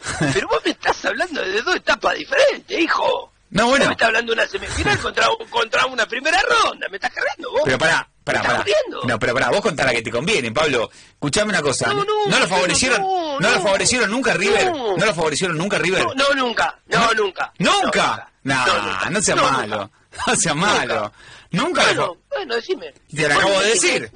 Pero 0.32 0.48
vos 0.48 0.62
me 0.64 0.70
estás 0.70 1.04
hablando 1.04 1.42
de 1.42 1.60
dos 1.60 1.76
etapas 1.76 2.16
diferentes, 2.16 2.80
hijo. 2.80 3.30
No, 3.50 3.66
bueno, 3.66 3.86
me 3.86 3.92
estás 3.92 4.06
hablando 4.08 4.32
de 4.32 4.40
una 4.40 4.48
semifinal 4.48 4.98
contra, 5.00 5.26
contra 5.50 5.86
una 5.86 6.06
primera 6.06 6.40
ronda. 6.42 6.86
¿Me 6.88 6.96
estás 6.96 7.12
cargando 7.12 7.50
vos? 7.50 7.62
pero 7.64 7.78
pará, 7.78 8.08
pará, 8.22 8.42
¿Me 8.42 8.48
estás 8.48 8.64
pará. 8.64 9.06
No, 9.08 9.18
pero 9.18 9.34
pará, 9.34 9.50
vos 9.50 9.60
contá 9.60 9.84
la 9.84 9.92
que 9.92 10.02
te 10.02 10.10
conviene, 10.10 10.52
Pablo. 10.52 10.88
Escuchame 11.14 11.50
una 11.50 11.60
cosa. 11.60 11.88
No, 11.92 12.04
no, 12.04 12.38
lo 12.38 12.46
favorecieron? 12.46 13.00
no, 13.02 13.40
¿No, 13.40 13.50
lo 13.50 13.56
no. 13.56 13.62
favorecieron 13.62 14.10
nunca 14.10 14.34
River? 14.34 14.66
No. 14.70 14.96
¿No 14.96 15.04
lo 15.06 15.14
favorecieron 15.14 15.58
nunca 15.58 15.78
River? 15.78 16.04
No, 16.04 16.14
no, 16.14 16.34
nunca. 16.34 16.78
No, 16.86 17.12
nunca. 17.14 17.52
¿Nunca? 17.58 18.30
No, 18.44 18.54
No, 18.54 18.82
nunca. 18.82 19.10
no, 19.10 19.20
seas 19.22 19.36
No, 19.36 19.50
malo. 19.50 19.90
No 20.26 20.36
seas 20.36 20.56
malo. 20.56 21.12
Nunca 21.52 21.84
Bueno, 21.86 22.16
bueno, 22.28 22.54
decime. 22.54 22.92
Te 23.12 23.22
lo 23.22 23.28
Bueno, 23.34 23.40
acabo 23.40 23.60
de 23.62 23.68
decir. 23.70 24.10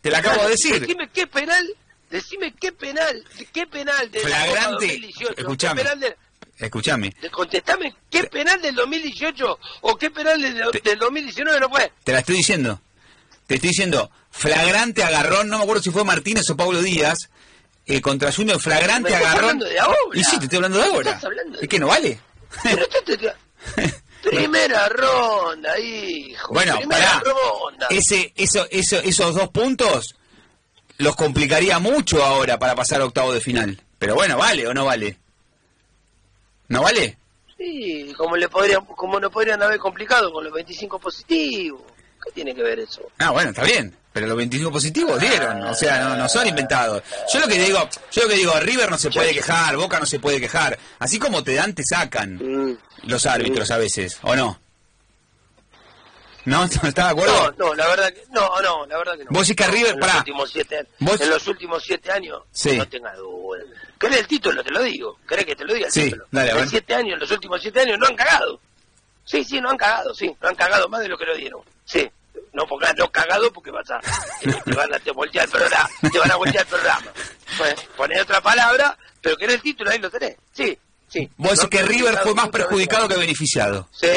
Te 0.00 0.10
lo 0.10 0.16
acabo 0.16 0.42
de 0.44 0.48
decir. 0.48 0.80
Decime 0.80 1.10
qué 1.12 1.26
penal, 1.26 1.68
decime 2.10 2.54
qué 2.58 2.72
penal, 2.72 3.24
qué 3.52 3.66
penal 3.66 4.10
de 4.10 4.22
la 4.22 4.28
Flagrante. 4.28 4.86
2018. 4.86 5.34
Escuchame. 5.36 5.82
¿Qué 6.58 6.66
penal 6.66 6.66
de, 6.66 6.66
Escuchame. 6.66 7.14
de- 7.20 7.30
contestame, 7.30 7.94
¿qué 8.10 8.24
penal 8.24 8.60
del 8.60 8.74
2018 8.74 9.58
o 9.82 9.96
qué 9.96 10.10
penal 10.10 10.40
del, 10.40 10.70
Te- 10.72 10.80
del 10.80 10.98
2019 10.98 11.60
no 11.60 11.68
fue? 11.68 11.92
Te 12.04 12.12
la 12.12 12.18
estoy 12.20 12.36
diciendo. 12.36 12.80
Te 13.46 13.54
estoy 13.54 13.70
diciendo, 13.70 14.10
flagrante 14.30 15.02
agarrón, 15.04 15.48
no 15.48 15.56
me 15.58 15.62
acuerdo 15.64 15.82
si 15.82 15.90
fue 15.90 16.04
Martínez 16.04 16.48
o 16.50 16.56
Pablo 16.56 16.82
Díaz, 16.82 17.30
eh, 17.86 18.00
contra 18.02 18.30
Junior, 18.32 18.60
flagrante 18.60 19.08
estás 19.10 19.22
agarrón. 19.24 19.44
hablando 19.44 19.64
de 19.66 19.78
ahora. 19.78 19.96
Y 20.14 20.24
sí, 20.24 20.36
te 20.38 20.44
estoy 20.44 20.56
hablando 20.56 20.78
de 20.78 20.84
ahora. 20.84 21.10
estás 21.10 21.24
hablando 21.24 21.56
de- 21.58 21.62
¿Es 21.64 21.68
que 21.68 21.78
no 21.78 21.86
vale? 21.86 22.20
Pero 22.62 22.82
esto 22.82 22.98
te- 23.04 23.92
Primera 24.22 24.88
ronda, 24.88 25.78
hijo. 25.78 26.52
bueno, 26.52 26.76
Primera 26.78 27.20
pará. 27.20 27.22
ronda. 27.24 27.86
Ese, 27.88 28.32
eso, 28.36 28.66
eso, 28.70 28.98
esos 29.00 29.34
dos 29.34 29.48
puntos 29.50 30.16
los 30.98 31.14
complicaría 31.16 31.78
mucho 31.78 32.22
ahora 32.24 32.58
para 32.58 32.74
pasar 32.74 33.00
a 33.00 33.04
octavo 33.06 33.32
de 33.32 33.40
final. 33.40 33.80
Pero 33.98 34.16
bueno, 34.16 34.36
¿vale 34.36 34.66
o 34.66 34.74
no 34.74 34.84
vale? 34.84 35.16
¿No 36.68 36.82
vale? 36.82 37.18
Sí, 37.56 38.12
como 38.16 38.36
le 38.36 38.48
podrían, 38.48 38.84
como 38.84 39.18
no 39.18 39.30
podrían 39.30 39.62
haber 39.62 39.78
complicado 39.78 40.32
con 40.32 40.44
los 40.44 40.52
25 40.52 40.98
positivos. 40.98 41.82
¿Qué 42.24 42.32
tiene 42.32 42.54
que 42.54 42.62
ver 42.62 42.78
eso? 42.80 43.02
Ah, 43.18 43.30
bueno, 43.30 43.50
está 43.50 43.64
bien. 43.64 43.94
Pero 44.12 44.26
los 44.26 44.36
25 44.36 44.72
positivos 44.72 45.20
dieron, 45.20 45.62
o 45.64 45.74
sea, 45.74 46.02
no, 46.02 46.16
no 46.16 46.28
son 46.28 46.46
inventados. 46.48 47.02
Yo 47.32 47.38
lo 47.40 47.46
que 47.46 47.58
digo, 47.58 47.88
yo 48.10 48.22
lo 48.22 48.28
que 48.28 48.34
digo, 48.36 48.52
River 48.58 48.90
no 48.90 48.98
se 48.98 49.10
puede 49.10 49.32
quejar, 49.32 49.76
Boca 49.76 50.00
no 50.00 50.06
se 50.06 50.18
puede 50.18 50.40
quejar. 50.40 50.76
Así 50.98 51.18
como 51.18 51.44
te 51.44 51.54
dan, 51.54 51.74
te 51.74 51.84
sacan 51.84 52.34
Mm. 52.36 52.78
los 53.04 53.26
árbitros 53.26 53.70
a 53.70 53.78
veces, 53.78 54.18
¿o 54.22 54.34
no? 54.34 54.58
¿No? 56.56 56.64
¿Estás 56.64 56.94
de 56.94 57.02
acuerdo? 57.02 57.52
No, 57.58 57.66
no, 57.68 57.74
la 57.74 57.86
verdad 57.88 58.12
que 58.12 58.22
no, 58.30 58.48
no, 58.62 58.86
la 58.86 58.98
verdad 58.98 59.16
que 59.16 59.24
no. 59.24 59.30
Vos 59.30 59.46
decís 59.48 59.56
que 59.56 59.70
No, 59.70 59.74
River- 59.76 59.92
en 59.94 60.00
pará. 60.00 60.12
los 60.14 60.20
últimos 60.20 60.50
siete, 60.50 60.86
Vos- 61.00 61.20
en 61.20 61.30
los 61.30 61.46
últimos 61.46 61.82
siete 61.84 62.10
años, 62.12 62.42
Sí. 62.52 62.76
no 62.76 62.88
tengas 62.88 63.16
duda. 63.16 63.58
¿Querés 63.98 64.18
el 64.20 64.26
título? 64.28 64.62
Te 64.62 64.70
lo 64.70 64.82
digo. 64.82 65.18
¿Querés 65.28 65.44
que 65.44 65.56
te 65.56 65.64
lo 65.64 65.74
diga 65.74 65.86
el 65.86 65.92
Sí, 65.92 66.04
título? 66.04 66.24
dale, 66.30 66.50
en 66.52 66.68
siete 66.68 66.94
años, 66.94 67.14
en 67.14 67.20
los 67.20 67.30
últimos 67.30 67.60
siete 67.60 67.80
años, 67.80 67.98
no 67.98 68.06
han 68.06 68.16
cagado. 68.16 68.60
Sí, 69.24 69.44
sí, 69.44 69.60
no 69.60 69.70
han 69.70 69.76
cagado, 69.76 70.14
sí, 70.14 70.34
no 70.40 70.48
han 70.48 70.54
cagado 70.54 70.88
más 70.88 71.00
de 71.00 71.08
lo 71.08 71.18
que 71.18 71.26
lo 71.26 71.36
dieron. 71.36 71.60
Sí, 71.84 72.08
no 72.54 72.66
pongas 72.66 72.94
no 72.96 73.10
cagado 73.10 73.52
porque 73.52 73.70
vas 73.70 73.90
a, 73.90 74.00
te, 74.64 74.72
van 74.74 74.94
a 74.94 74.98
te 74.98 75.10
voltear 75.10 75.44
el 75.44 75.50
programa, 75.50 75.88
te 76.10 76.18
van 76.18 76.30
a 76.30 76.36
voltear 76.36 76.64
el 76.64 76.70
programa. 76.70 77.12
Pues, 77.58 77.74
poné 77.96 78.20
otra 78.20 78.40
palabra, 78.40 78.96
pero 79.20 79.36
querés 79.36 79.56
el 79.56 79.62
título, 79.62 79.90
ahí 79.90 79.98
lo 79.98 80.10
tenés. 80.10 80.36
Sí, 80.52 80.78
sí. 81.08 81.28
Vos 81.36 81.50
decís 81.50 81.64
No 81.64 81.70
que 81.70 81.82
River 81.82 82.16
fue 82.22 82.34
más 82.34 82.48
perjudicado 82.48 83.06
que 83.08 83.16
beneficiado. 83.16 83.88
Sí, 83.92 84.08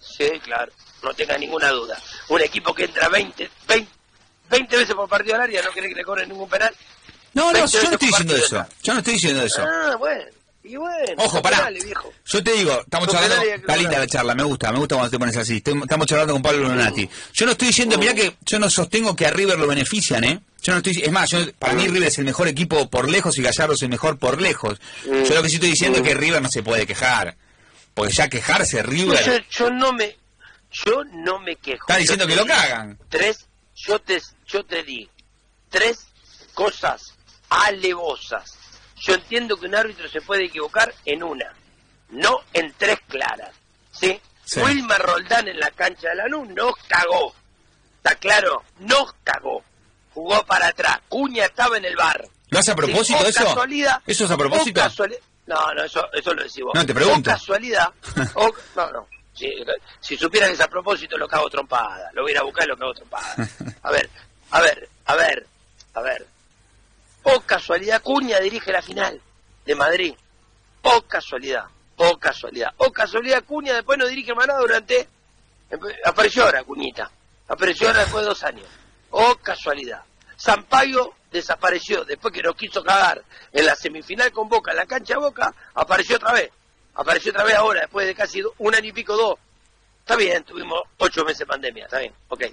sí, 0.00 0.30
claro, 0.42 0.72
no 1.06 1.14
tenga 1.14 1.38
ninguna 1.38 1.70
duda. 1.70 2.00
Un 2.28 2.40
equipo 2.42 2.74
que 2.74 2.84
entra 2.84 3.08
20, 3.08 3.50
20, 3.68 3.90
20 4.50 4.76
veces 4.76 4.94
por 4.94 5.08
partido 5.08 5.36
al 5.36 5.42
área 5.42 5.62
no 5.62 5.70
quiere 5.70 5.88
que 5.88 5.94
le 5.94 6.04
cobren 6.04 6.28
ningún 6.28 6.48
penal. 6.48 6.74
No, 7.34 7.52
no, 7.52 7.66
yo 7.66 7.82
no 7.82 7.90
estoy 7.92 8.08
diciendo 8.08 8.36
eso. 8.36 8.66
Yo 8.82 8.92
no 8.92 8.98
estoy 9.00 9.14
diciendo 9.14 9.42
eso. 9.42 9.62
Ah, 9.62 9.96
bueno. 9.96 10.24
Y 10.64 10.74
bueno, 10.74 11.22
Ojo, 11.22 11.40
pará. 11.40 11.70
viejo. 11.70 12.12
Yo 12.24 12.42
te 12.42 12.52
digo, 12.54 12.80
estamos 12.80 13.08
Son 13.08 13.20
charlando. 13.20 13.44
Está 13.44 13.76
linda 13.76 13.98
la 14.00 14.06
charla, 14.08 14.34
me 14.34 14.42
gusta, 14.42 14.72
me 14.72 14.78
gusta 14.80 14.96
cuando 14.96 15.10
te 15.12 15.18
pones 15.18 15.36
así. 15.36 15.62
Estamos 15.64 16.06
charlando 16.08 16.32
con 16.32 16.42
Pablo 16.42 16.68
Lunati. 16.68 17.08
Yo 17.34 17.46
no 17.46 17.52
estoy 17.52 17.68
diciendo, 17.68 17.96
mirá 17.98 18.14
que 18.14 18.34
yo 18.44 18.58
no 18.58 18.68
sostengo 18.68 19.14
que 19.14 19.26
a 19.26 19.30
River 19.30 19.60
lo 19.60 19.68
benefician, 19.68 20.24
¿eh? 20.24 20.40
Yo 20.62 20.72
no 20.72 20.78
estoy. 20.78 21.00
Es 21.04 21.12
más, 21.12 21.30
yo, 21.30 21.38
para 21.56 21.74
mí 21.74 21.86
River 21.86 22.08
es 22.08 22.18
el 22.18 22.24
mejor 22.24 22.48
equipo 22.48 22.90
por 22.90 23.08
lejos 23.08 23.38
y 23.38 23.42
Gallardo 23.42 23.74
es 23.74 23.82
el 23.82 23.90
mejor 23.90 24.18
por 24.18 24.40
lejos. 24.42 24.80
Yo 25.04 25.34
lo 25.36 25.42
que 25.42 25.48
sí 25.50 25.54
estoy 25.56 25.70
diciendo 25.70 25.98
es 25.98 26.04
que 26.04 26.14
River 26.14 26.42
no 26.42 26.50
se 26.50 26.64
puede 26.64 26.84
quejar. 26.84 27.36
Porque 27.94 28.12
ya 28.12 28.28
quejarse, 28.28 28.82
River. 28.82 29.24
yo, 29.24 29.32
yo 29.50 29.70
no 29.70 29.92
me 29.92 30.16
yo 30.70 31.04
no 31.04 31.38
me 31.38 31.56
quejo. 31.56 31.86
Está 31.88 31.96
diciendo 31.98 32.26
que 32.26 32.36
lo 32.36 32.46
cagan. 32.46 32.98
Tres, 33.08 33.46
yo 33.74 33.98
te 34.00 34.20
yo 34.46 34.64
te 34.64 34.82
di 34.82 35.08
tres 35.70 36.06
cosas 36.54 37.14
alevosas. 37.48 38.58
Yo 38.96 39.14
entiendo 39.14 39.56
que 39.58 39.66
un 39.66 39.74
árbitro 39.74 40.08
se 40.08 40.20
puede 40.22 40.46
equivocar 40.46 40.92
en 41.04 41.22
una, 41.22 41.52
no 42.10 42.40
en 42.52 42.72
tres 42.78 42.98
claras. 43.08 43.50
¿Sí? 43.92 44.20
Sí. 44.44 44.60
Wilmer 44.60 45.00
Roldán 45.00 45.48
en 45.48 45.58
la 45.58 45.70
cancha 45.70 46.08
de 46.08 46.14
Lanús 46.16 46.48
nos 46.48 46.74
cagó. 46.88 47.34
¿Está 47.98 48.14
claro? 48.16 48.62
Nos 48.78 49.12
cagó. 49.24 49.62
Jugó 50.14 50.44
para 50.46 50.68
atrás. 50.68 50.98
Cuña 51.08 51.44
estaba 51.46 51.76
en 51.76 51.84
el 51.84 51.96
bar. 51.96 52.26
¿Lo 52.48 52.58
hace 52.60 52.70
a 52.70 52.76
propósito 52.76 53.18
Sí, 53.20 53.26
eso? 53.28 53.44
Casualidad, 53.44 54.00
¿Eso 54.06 54.24
es 54.24 54.30
a 54.30 54.36
propósito? 54.36 54.80
No, 55.46 55.74
no, 55.74 55.84
eso, 55.84 56.08
eso 56.12 56.34
lo 56.34 56.42
decís 56.42 56.62
vos. 56.64 56.74
No, 56.74 56.86
te 56.86 56.94
pregunto. 56.94 57.30
O 57.30 57.32
casualidad. 57.34 57.88
o- 58.34 58.52
no, 58.76 58.90
no. 58.92 59.08
Si, 59.36 59.52
si 60.00 60.16
supiera 60.16 60.46
que 60.46 60.54
es 60.54 60.60
a 60.60 60.68
propósito, 60.68 61.18
lo 61.18 61.28
cago 61.28 61.48
trompada. 61.50 62.10
Lo 62.14 62.22
voy 62.22 62.30
a 62.30 62.34
ir 62.34 62.38
a 62.38 62.42
buscar 62.42 62.64
y 62.64 62.68
lo 62.68 62.76
cago 62.76 62.94
trompada. 62.94 63.34
A 63.82 63.90
ver, 63.90 64.08
a 64.50 64.60
ver, 64.60 64.88
a 65.04 65.14
ver, 65.14 65.46
a 65.94 66.00
ver. 66.00 66.26
O 67.22 67.40
casualidad, 67.40 68.02
Cuña 68.02 68.40
dirige 68.40 68.72
la 68.72 68.82
final 68.82 69.20
de 69.64 69.74
Madrid. 69.74 70.14
O 70.82 71.02
casualidad, 71.02 71.64
o 71.96 72.18
casualidad. 72.18 72.72
O 72.78 72.90
casualidad, 72.90 73.44
Cuña 73.44 73.74
después 73.74 73.98
no 73.98 74.06
dirige 74.06 74.34
más 74.34 74.46
nada 74.46 74.60
durante... 74.60 75.08
Apareció 76.04 76.44
ahora, 76.44 76.64
Cuñita. 76.64 77.10
Apareció 77.48 77.88
ahora 77.88 78.00
después 78.00 78.22
de 78.22 78.28
dos 78.28 78.42
años. 78.44 78.66
O 79.10 79.34
casualidad. 79.36 80.02
Sampaio 80.36 81.14
desapareció 81.30 82.04
después 82.04 82.32
que 82.32 82.42
nos 82.42 82.56
quiso 82.56 82.82
cagar 82.82 83.22
en 83.52 83.66
la 83.66 83.74
semifinal 83.74 84.30
con 84.32 84.48
Boca, 84.48 84.70
en 84.70 84.78
la 84.78 84.86
cancha 84.86 85.18
Boca, 85.18 85.52
apareció 85.74 86.16
otra 86.16 86.32
vez. 86.32 86.50
Apareció 86.96 87.30
otra 87.30 87.44
vez 87.44 87.54
ahora, 87.54 87.82
después 87.82 88.06
de 88.06 88.14
casi 88.14 88.42
un 88.58 88.74
año 88.74 88.88
y 88.88 88.92
pico, 88.92 89.16
dos. 89.16 89.38
Está 90.00 90.16
bien, 90.16 90.42
tuvimos 90.44 90.80
ocho 90.98 91.24
meses 91.24 91.40
de 91.40 91.46
pandemia, 91.46 91.84
está 91.84 91.98
bien, 91.98 92.12
ok. 92.28 92.44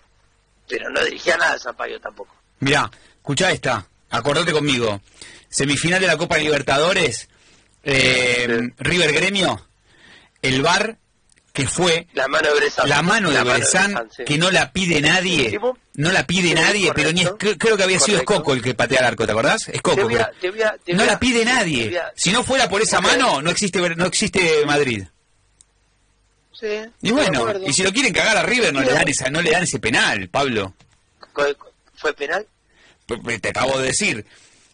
Pero 0.67 0.89
no 0.89 1.03
dirigía 1.03 1.37
nada 1.37 1.57
Sampaio 1.57 1.99
tampoco. 1.99 2.35
Mirá, 2.59 2.89
escuchá 3.17 3.51
esta, 3.51 3.85
acordate 4.09 4.51
conmigo. 4.51 5.01
Semifinal 5.49 6.01
de 6.01 6.07
la 6.07 6.17
Copa 6.17 6.37
Libertadores, 6.37 7.29
eh, 7.83 8.47
Sí. 8.59 8.73
River 8.79 9.13
Gremio, 9.13 9.67
el 10.41 10.61
bar 10.61 10.97
que 11.53 11.67
fue 11.67 12.07
La 12.13 12.27
mano 12.27 12.49
de 12.49 12.55
Bressan. 12.55 12.89
la 12.89 13.01
mano 13.03 13.29
de 13.29 13.35
La 13.35 13.43
Bressan, 13.43 13.91
Bressan, 13.93 14.09
sí. 14.17 14.23
que 14.25 14.37
no 14.39 14.49
la 14.49 14.71
pide 14.73 14.99
nadie, 15.01 15.59
no 15.93 16.11
la 16.11 16.25
pide 16.25 16.49
sí, 16.49 16.53
nadie, 16.55 16.91
pero 16.95 17.11
ni 17.11 17.21
es- 17.21 17.31
creo, 17.37 17.55
creo 17.59 17.77
que 17.77 17.83
había 17.83 17.99
sido. 17.99 18.17
Escoco 18.17 18.53
el 18.53 18.61
que 18.63 18.73
patea 18.73 18.99
el 19.01 19.05
arco, 19.05 19.25
¿te 19.27 19.31
acordás? 19.33 19.69
Escoco. 19.69 19.97
Te 19.97 20.03
voy 20.03 20.15
a- 20.15 20.25
creo. 20.25 20.39
te 20.41 20.49
voy 20.49 20.61
a- 20.63 20.75
te 20.83 20.93
no 20.95 21.05
la 21.05 21.19
pide 21.19 21.45
nadie. 21.45 21.99
a- 21.99 22.11
Si 22.15 22.31
no 22.31 22.43
fuera 22.43 22.67
por 22.67 22.81
esa 22.81 22.99
mano, 23.01 23.39
no 23.43 23.51
existe 23.51 23.79
no 23.95 24.05
existe 24.07 24.65
Madrid. 24.65 25.03
Sí, 26.59 26.67
Y 27.03 27.11
bueno, 27.11 27.45
y 27.67 27.71
si 27.73 27.83
lo 27.83 27.91
quieren 27.91 28.13
cagar 28.13 28.37
a 28.37 28.43
River, 28.43 28.73
no 28.73 28.81
le 28.81 28.91
dan 28.91 29.07
esa, 29.07 29.29
no 29.29 29.41
le 29.41 29.51
dan 29.51 29.63
ese 29.63 29.79
penal, 29.79 30.29
Pablo. 30.29 30.73
¿Fue 31.95 32.13
penal? 32.13 32.47
Te 33.41 33.49
acabo 33.49 33.77
de 33.79 33.87
decir, 33.87 34.25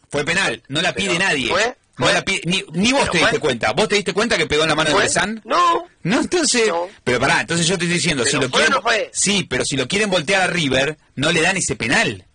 fue 0.09 0.23
penal, 0.23 0.63
no 0.69 0.81
la 0.81 0.93
pide 0.93 1.15
Pero, 1.17 1.19
nadie. 1.25 1.49
¿fue? 1.49 1.75
No 1.99 2.05
¿Fue? 2.05 2.13
la 2.13 2.23
pide, 2.25 2.41
ni, 2.45 2.63
ni 2.71 2.91
vos 2.91 3.01
Pero 3.01 3.11
te 3.11 3.17
diste 3.19 3.39
cuenta. 3.39 3.73
¿Vos 3.73 3.87
te 3.87 3.95
diste 3.95 4.13
cuenta 4.13 4.37
que 4.37 4.47
pegó 4.47 4.63
en 4.63 4.69
la 4.69 4.75
mano 4.75 4.89
de. 4.89 4.95
Bressan? 4.95 5.41
No. 5.45 5.85
No, 6.01 6.19
entonces, 6.21 6.67
No. 6.67 6.87
pero 7.03 7.19
pará, 7.19 7.41
entonces 7.41 7.67
yo 7.67 7.77
te 7.77 7.83
estoy 7.83 7.97
diciendo, 7.97 8.23
si 8.25 8.31
¿Pero 8.31 8.43
lo 8.43 8.49
fue 8.49 8.61
o 8.61 8.65
quieren, 8.65 8.73
no 8.75 8.81
fue? 8.81 9.09
sí, 9.13 9.45
pero 9.47 9.63
si 9.65 9.75
lo 9.77 9.87
quieren 9.87 10.09
voltear 10.09 10.41
a 10.41 10.47
River, 10.47 10.97
no 11.15 11.31
le 11.31 11.41
dan 11.41 11.57
ese 11.57 11.75
penal. 11.75 12.25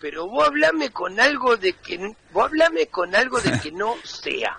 Pero 0.00 0.26
vos 0.28 0.48
hablame 0.48 0.90
con 0.90 1.18
algo 1.20 1.56
de 1.56 1.72
que... 1.74 1.98
Vos 2.32 2.44
hablame 2.46 2.86
con 2.88 3.14
algo 3.14 3.40
de 3.40 3.58
que 3.60 3.70
no 3.72 3.94
sea. 4.04 4.58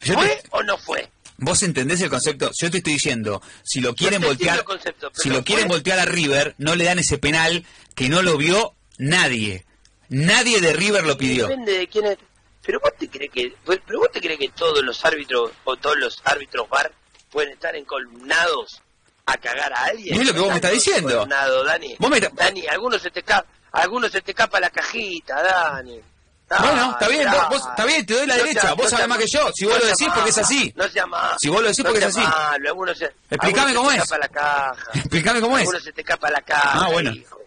¿Fue 0.00 0.14
te- 0.28 0.42
o 0.50 0.62
no 0.62 0.76
fue? 0.78 1.08
¿Vos 1.38 1.62
entendés 1.62 2.00
el 2.00 2.10
concepto? 2.10 2.50
Yo 2.60 2.70
te 2.70 2.78
estoy 2.78 2.92
diciendo, 2.94 3.42
si 3.64 3.80
lo 3.80 3.94
quieren 3.94 4.22
voltear, 4.22 4.62
concepto, 4.62 5.10
si 5.14 5.30
lo 5.30 5.42
quieren 5.42 5.66
voltear 5.66 5.98
a 5.98 6.04
River, 6.04 6.54
no 6.58 6.76
le 6.76 6.84
dan 6.84 6.98
ese 7.00 7.18
penal 7.18 7.64
que 7.96 8.08
no 8.08 8.22
lo 8.22 8.36
vio 8.36 8.74
nadie. 8.98 9.64
Nadie 10.08 10.60
de 10.60 10.72
River 10.74 11.04
lo 11.04 11.16
pidió. 11.18 11.48
Depende 11.48 11.78
de 11.78 11.88
quién 11.88 12.06
es. 12.06 12.18
Pero 12.66 12.80
vos 12.80 12.92
te 12.98 13.08
crees 13.08 13.30
que... 13.30 13.54
Pero 13.64 13.98
vos 13.98 14.10
te 14.12 14.20
crees 14.20 14.38
que 14.38 14.48
todos 14.50 14.82
los 14.82 15.04
árbitros 15.04 15.50
o 15.64 15.76
todos 15.76 15.96
los 15.98 16.20
árbitros 16.24 16.68
bar 16.68 16.90
pueden 17.30 17.52
estar 17.52 17.74
encolumnados 17.76 18.80
a 19.26 19.36
cagar 19.36 19.72
a 19.72 19.84
alguien. 19.84 20.14
No 20.16 20.22
es 20.22 20.28
lo 20.28 20.34
que 20.34 20.40
vos 20.40 20.48
me 20.50 20.54
estás 20.56 20.72
diciendo. 20.72 21.26
Dani. 21.26 21.96
Vos 21.98 22.10
me 22.10 22.18
está- 22.18 22.30
Dani, 22.32 22.66
algunos 22.66 23.02
se 23.02 23.10
te 23.10 23.20
escapa, 23.20 23.46
algunos 23.72 24.10
se 24.12 24.20
te 24.22 24.30
escapa 24.32 24.60
la 24.60 24.70
cajita, 24.70 25.42
Dani. 25.42 26.00
Bueno, 26.46 26.90
está 26.92 27.08
bien, 27.08 27.24
Dale, 27.24 27.38
vos- 27.38 27.48
vos- 27.48 27.68
está 27.70 27.84
bien, 27.86 28.06
te 28.06 28.14
doy 28.14 28.26
la 28.26 28.36
No 28.36 28.42
derecha, 28.42 28.60
sea- 28.60 28.74
vos 28.74 28.84
no 28.84 28.90
sabés 28.90 29.08
más 29.08 29.18
que 29.18 29.26
yo, 29.26 29.50
si 29.54 29.64
vos 29.64 29.74
no 29.74 29.80
lo 29.80 29.86
decís 29.86 30.08
porque 30.14 30.30
es 30.30 30.38
así. 30.38 30.72
No 30.76 30.88
sea 30.88 31.06
malo. 31.06 31.36
Si 31.40 31.48
vos 31.48 31.62
lo 31.62 31.68
decís 31.68 31.84
no 31.84 31.90
porque 31.90 32.04
es 32.06 32.16
así. 32.16 32.20
algunos 32.68 32.98
se, 32.98 33.04
Explícame 33.30 33.70
algunos 33.70 33.74
cómo 33.76 33.90
se 33.90 33.96
es. 33.96 34.02
te 34.02 34.04
escapa 34.04 34.18
la 34.18 34.28
caja. 34.28 34.90
Explícame 34.94 35.40
cómo 35.40 35.56
es. 35.58 35.62
Algunos 35.62 35.82
se 35.84 35.92
te 35.92 36.00
escapa 36.02 36.30
la 36.30 36.40
caja. 36.42 36.70
Ah, 36.84 36.88
bueno. 36.92 37.10
hijo. 37.12 37.40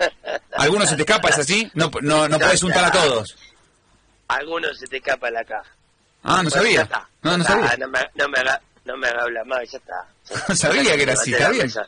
Algunos 0.52 0.88
se 0.88 0.96
te 0.96 1.02
escapa, 1.02 1.28
¿es 1.28 1.38
así? 1.38 1.70
No, 1.74 1.90
no, 2.02 2.26
no 2.28 2.38
puedes 2.38 2.62
untar 2.62 2.84
a 2.84 2.90
todos. 2.90 3.36
Algunos 4.34 4.78
se 4.78 4.86
te 4.86 4.96
escapa 4.98 5.30
la 5.30 5.44
caja. 5.44 5.70
Ah, 6.22 6.42
no 6.42 6.50
Bueno, 6.50 6.50
ya 6.50 6.56
sabía. 6.56 6.82
está, 6.82 7.08
No, 7.22 7.30
ya 7.32 7.36
no 7.38 7.42
está, 7.44 7.52
sabía. 7.54 7.76
No 7.78 7.88
me, 7.88 7.98
no 8.14 8.28
me 8.28 8.38
haga, 8.38 8.60
no 8.84 8.96
me 8.96 9.08
haga 9.08 9.22
hablar 9.22 9.46
más, 9.46 9.70
ya 9.70 9.78
está. 9.78 10.06
No 10.48 10.54
sabía 10.56 10.96
que 10.96 11.02
era 11.02 11.12
así, 11.14 11.32
está 11.32 11.48
bien. 11.50 11.68
Ya, 11.68 11.86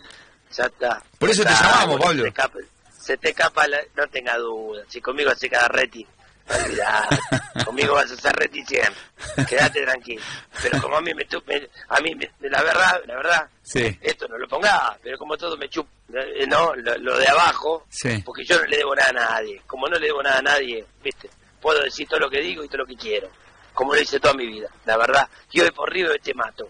ya 0.52 0.64
está. 0.64 1.02
Por 1.18 1.30
eso 1.30 1.42
Ya 1.42 1.48
te 1.48 1.54
está, 1.54 1.70
llamamos, 1.70 2.00
Pablo. 2.00 2.16
Se 2.16 2.22
te 2.22 2.28
escapa, 2.28 2.58
se 2.98 3.16
te 3.18 3.28
escapa 3.30 3.66
la, 3.68 3.78
no 3.96 4.06
tenga 4.08 4.36
duda. 4.38 4.82
Si 4.88 5.00
conmigo 5.00 5.34
se 5.34 5.48
queda 5.50 5.68
reti, 5.68 6.06
conmigo 7.64 7.94
vas 7.94 8.10
a 8.10 8.16
ser 8.16 8.32
reti 8.36 8.64
siempre. 8.64 9.00
Quédate 9.48 9.82
tranquilo. 9.82 10.22
Pero 10.62 10.80
como 10.82 10.96
a 10.96 11.00
mí 11.00 11.12
me, 11.14 11.24
me- 11.46 11.68
a 11.88 12.00
mí 12.00 12.14
me- 12.14 12.48
la 12.48 12.62
verdad, 12.62 13.00
la 13.06 13.14
verdad, 13.16 13.48
Sí. 13.62 13.96
esto 14.00 14.26
no 14.28 14.36
lo 14.38 14.48
ponga, 14.48 14.96
pero 15.02 15.16
como 15.18 15.36
todo 15.36 15.56
me 15.56 15.68
chup, 15.68 15.86
eh, 16.14 16.46
no, 16.48 16.74
lo, 16.74 16.96
lo 16.98 17.16
de 17.18 17.28
abajo, 17.28 17.86
Sí. 17.90 18.22
porque 18.24 18.44
yo 18.44 18.58
no 18.58 18.64
le 18.66 18.76
debo 18.78 18.94
nada 18.94 19.10
a 19.10 19.12
nadie. 19.12 19.62
Como 19.66 19.86
no 19.88 19.98
le 19.98 20.06
debo 20.06 20.22
nada 20.22 20.38
a 20.38 20.42
nadie, 20.42 20.84
viste, 21.02 21.30
puedo 21.62 21.80
decir 21.82 22.06
todo 22.08 22.20
lo 22.20 22.28
que 22.28 22.40
digo 22.40 22.62
y 22.64 22.68
todo 22.68 22.78
lo 22.78 22.86
que 22.86 22.96
quiero, 22.96 23.30
como 23.72 23.94
lo 23.94 24.00
hice 24.00 24.20
toda 24.20 24.34
mi 24.34 24.46
vida, 24.46 24.68
la 24.84 24.96
verdad. 24.98 25.28
Y 25.52 25.60
hoy 25.60 25.70
por 25.70 25.90
River 25.90 26.20
te 26.20 26.34
mato, 26.34 26.68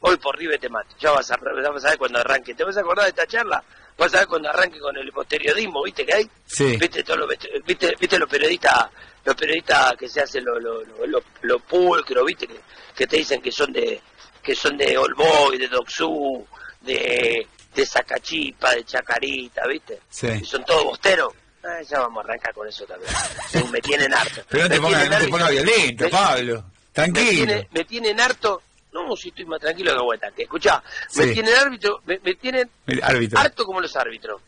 hoy 0.00 0.16
por 0.16 0.38
River 0.38 0.58
te 0.58 0.68
mato. 0.70 0.94
Ya 0.98 1.10
vas 1.10 1.30
a, 1.30 1.36
ya 1.62 1.70
vas 1.70 1.84
a 1.84 1.88
ver 1.90 1.98
cuando 1.98 2.18
arranque, 2.20 2.54
¿te 2.54 2.64
vas 2.64 2.76
a 2.76 2.80
acordar 2.80 3.04
de 3.04 3.10
esta 3.10 3.26
charla? 3.26 3.62
Vas 3.98 4.14
a 4.14 4.18
ver 4.20 4.28
cuando 4.28 4.48
arranque 4.48 4.78
con 4.78 4.96
el 4.96 5.12
posteriodismo, 5.12 5.82
¿viste 5.82 6.06
que 6.06 6.14
hay? 6.14 6.30
Sí. 6.46 6.76
¿Viste, 6.76 7.02
todos 7.02 7.18
los, 7.20 7.28
viste, 7.66 7.94
viste 8.00 8.18
los 8.18 8.28
periodistas 8.30 8.86
los 9.24 9.34
periodistas 9.36 9.94
que 9.98 10.08
se 10.08 10.22
hacen 10.22 10.42
lo, 10.44 10.58
lo, 10.58 10.82
lo, 10.84 11.06
lo- 11.06 11.22
lo 11.42 11.58
pulcro, 11.58 12.24
¿viste? 12.24 12.46
Que, 12.46 12.60
que 12.94 13.06
te 13.06 13.16
dicen 13.18 13.42
que 13.42 13.52
son 13.52 13.70
de 13.72 14.00
que 14.42 14.54
son 14.54 14.76
de 14.78 14.96
Olboy, 14.96 15.58
de 15.58 15.68
Doxú, 15.68 16.46
de, 16.80 17.46
de 17.74 17.84
Zacachipa, 17.86 18.70
de 18.74 18.84
Chacarita, 18.84 19.66
¿viste? 19.66 20.00
Sí. 20.08 20.28
Y 20.40 20.44
son 20.46 20.64
todos 20.64 20.84
bosteros. 20.84 21.34
Ah, 21.64 21.82
ya 21.88 22.00
vamos 22.00 22.24
a 22.24 22.28
arrancar 22.28 22.54
con 22.54 22.68
eso 22.68 22.84
también. 22.86 23.10
Me 23.72 23.80
tienen 23.80 24.12
harto. 24.14 24.42
Pero 24.48 24.64
no 24.64 24.68
te 24.68 24.74
Me 24.76 24.80
pongas 24.80 25.22
no 25.22 25.28
pongas 25.28 25.50
violento, 25.50 26.04
Me- 26.04 26.10
Pablo. 26.10 26.54
me, 26.62 26.92
Tranquilo. 26.92 27.30
tiene- 27.30 27.68
me 27.72 27.84
tienen 27.84 28.20
harto. 28.20 28.62
No, 28.92 29.14
si 29.16 29.28
estoy 29.28 29.44
más 29.44 29.60
tranquilo 29.60 29.94
que 29.94 30.02
vuelta. 30.02 30.30
Que 30.30 30.42
escuchá, 30.44 30.82
me 31.16 31.24
Sí. 31.24 31.32
tienen 31.34 31.54
árbitro, 31.54 32.00
me, 32.06 32.18
me 32.22 32.34
tienen 32.34 32.68
árbitro. 33.02 33.38
harto 33.38 33.64
como 33.64 33.80
los 33.80 33.94
árbitros. 33.96 34.40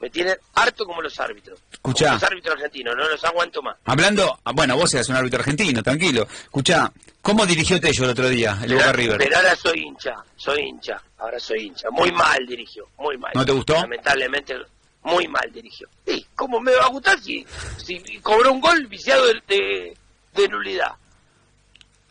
Me 0.00 0.10
tienen 0.10 0.36
harto 0.54 0.84
como 0.84 1.00
los 1.02 1.20
árbitros. 1.20 1.60
Escuchá. 1.70 2.06
Como 2.06 2.14
los 2.14 2.22
árbitros 2.24 2.54
argentinos, 2.56 2.96
no 2.96 3.08
los 3.08 3.24
aguanto 3.24 3.62
más. 3.62 3.76
Hablando, 3.84 4.36
ah, 4.44 4.50
bueno, 4.52 4.76
vos 4.76 4.92
eras 4.94 5.08
un 5.10 5.16
árbitro 5.16 5.38
argentino, 5.40 5.80
tranquilo. 5.82 6.26
Escuchá, 6.44 6.90
¿cómo 7.20 7.46
dirigió 7.46 7.78
Tello 7.80 8.04
el 8.04 8.10
otro 8.10 8.28
día, 8.28 8.58
el 8.64 8.74
Boca 8.74 8.92
River? 8.92 9.18
Pero 9.18 9.36
ahora 9.36 9.54
soy 9.54 9.80
hincha, 9.82 10.14
soy 10.36 10.60
hincha, 10.62 11.00
ahora 11.18 11.38
soy 11.38 11.66
hincha. 11.66 11.88
Muy 11.90 12.10
mal 12.10 12.44
dirigió, 12.46 12.88
muy 12.98 13.16
mal. 13.16 13.30
¿No 13.34 13.44
te 13.46 13.52
gustó? 13.52 13.74
Lamentablemente, 13.74 14.56
muy 15.04 15.26
mal 15.28 15.50
dirigió. 15.52 15.88
Sí, 16.06 16.26
¿cómo 16.34 16.60
me 16.60 16.72
va 16.72 16.84
a 16.84 16.88
gustar 16.90 17.18
si, 17.20 17.44
si 17.84 17.98
cobró 18.20 18.52
un 18.52 18.60
gol 18.60 18.86
viciado 18.86 19.26
de, 19.26 19.34
de, 19.48 19.96
de 20.34 20.48
nulidad? 20.48 20.92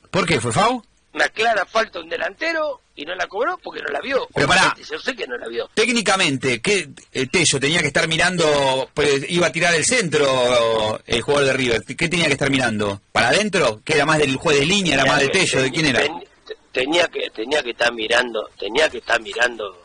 ¿Por 0.10 0.25
qué? 0.25 0.39
¿Fue 0.41 0.51
FAU? 0.51 0.84
Una 1.13 1.27
clara 1.30 1.65
falta 1.65 1.99
un 1.99 2.08
delantero 2.08 2.82
y 2.95 3.04
no 3.06 3.13
la 3.15 3.27
cobró 3.27 3.58
porque 3.58 3.82
no 3.82 3.89
la 3.89 3.99
vio. 3.99 4.27
Pero 4.34 4.47
pará. 4.47 4.73
Yo 4.89 4.97
sé 4.99 5.13
que 5.15 5.27
no 5.27 5.38
la 5.38 5.47
vio. 5.49 5.69
Técnicamente, 5.73 6.62
¿qué 6.62 6.89
eh, 7.12 7.27
Tello 7.27 7.60
tenía 7.60 7.82
que 7.82 7.88
estar 7.88 8.08
mirando, 8.08 8.89
pues 8.93 9.25
iba 9.30 9.47
a 9.47 9.51
tirar 9.51 9.73
el 9.75 9.84
centro 9.86 11.01
el 11.06 11.21
jugador 11.21 11.47
de 11.47 11.54
River? 11.54 11.82
¿Qué 11.97 12.08
tenía 12.08 12.27
que 12.27 12.34
estar 12.34 12.49
mirando? 12.49 13.01
¿Para 13.12 13.30
adentro? 13.30 13.82
¿Que 13.84 13.93
era 13.95 14.06
más 14.06 14.19
del 14.19 14.38
juez 14.38 14.60
de 14.60 14.65
línea, 14.65 14.93
era 14.95 15.06
más 15.06 15.19
de 15.19 15.27
Tello? 15.30 15.62
¿De 15.62 15.71
quién 15.71 15.86
era? 15.88 15.99
Ten- 15.99 16.23
tenía 16.71 17.08
que 17.10 17.30
tenía 17.32 17.62
que 17.62 17.71
estar 17.71 17.91
mirando, 17.93 18.49
tenía 18.58 18.89
que 18.89 18.99
estar 18.99 19.19
mirando 19.21 19.84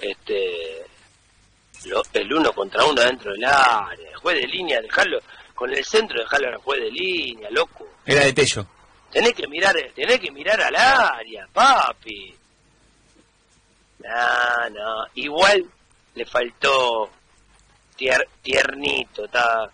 este 0.00 0.84
lo- 1.86 2.02
el 2.12 2.32
uno 2.32 2.52
contra 2.52 2.84
uno 2.84 3.00
dentro 3.00 3.32
del 3.32 3.44
área, 3.44 4.08
el 4.10 4.16
juez 4.16 4.36
de 4.40 4.46
línea, 4.46 4.80
dejarlo 4.80 5.18
con 5.54 5.72
el 5.72 5.84
centro, 5.84 6.18
dejarlo 6.20 6.48
al 6.48 6.56
juez 6.56 6.80
de 6.82 6.90
línea, 6.90 7.48
loco. 7.50 7.86
Era 8.06 8.24
de 8.24 8.32
Tello. 8.32 8.66
Tenés 9.10 9.32
que 9.34 9.46
mirar, 9.48 9.74
tenés 9.94 10.18
que 10.20 10.30
mirar 10.30 10.60
al 10.60 10.76
área, 10.76 11.46
papi. 11.52 12.34
No, 14.00 14.70
no, 14.70 15.06
igual 15.14 15.64
le 16.14 16.24
faltó 16.26 17.10
tiernito, 18.42 19.24
está 19.24 19.70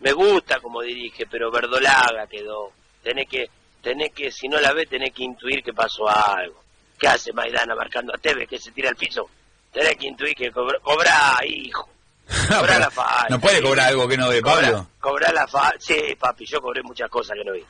me 0.00 0.12
gusta 0.12 0.60
como 0.60 0.82
dirige, 0.82 1.26
pero 1.26 1.50
verdolaga 1.50 2.26
quedó. 2.26 2.70
Tenés 3.02 3.28
que, 3.28 3.48
tenés 3.82 4.12
que, 4.12 4.30
si 4.30 4.46
no 4.46 4.60
la 4.60 4.72
ves, 4.72 4.88
tenés 4.90 5.12
que 5.12 5.24
intuir 5.24 5.62
que 5.62 5.72
pasó 5.72 6.06
algo. 6.08 6.62
¿Qué 6.98 7.08
hace 7.08 7.32
Maidana 7.32 7.74
marcando 7.74 8.14
a 8.14 8.18
Tevez 8.18 8.46
que 8.48 8.58
se 8.58 8.72
tira 8.72 8.90
al 8.90 8.96
piso? 8.96 9.28
Tenés 9.76 9.96
que 9.98 10.06
intuir 10.06 10.34
que 10.34 10.50
cobra, 10.50 10.78
cobra 10.82 11.38
hijo. 11.46 11.86
Cobra 12.48 12.78
la 12.78 12.90
falta. 12.90 13.26
No 13.28 13.38
puede 13.38 13.62
cobrar 13.62 13.88
algo 13.88 14.08
que 14.08 14.16
no 14.16 14.28
ve, 14.28 14.40
Pablo. 14.40 14.88
Cobrar 14.98 15.34
la 15.34 15.46
falta. 15.46 15.76
Sí, 15.78 16.16
papi, 16.18 16.46
yo 16.46 16.60
cobré 16.62 16.82
muchas 16.82 17.10
cosas 17.10 17.36
que 17.36 17.44
no 17.44 17.52
vi. 17.52 17.60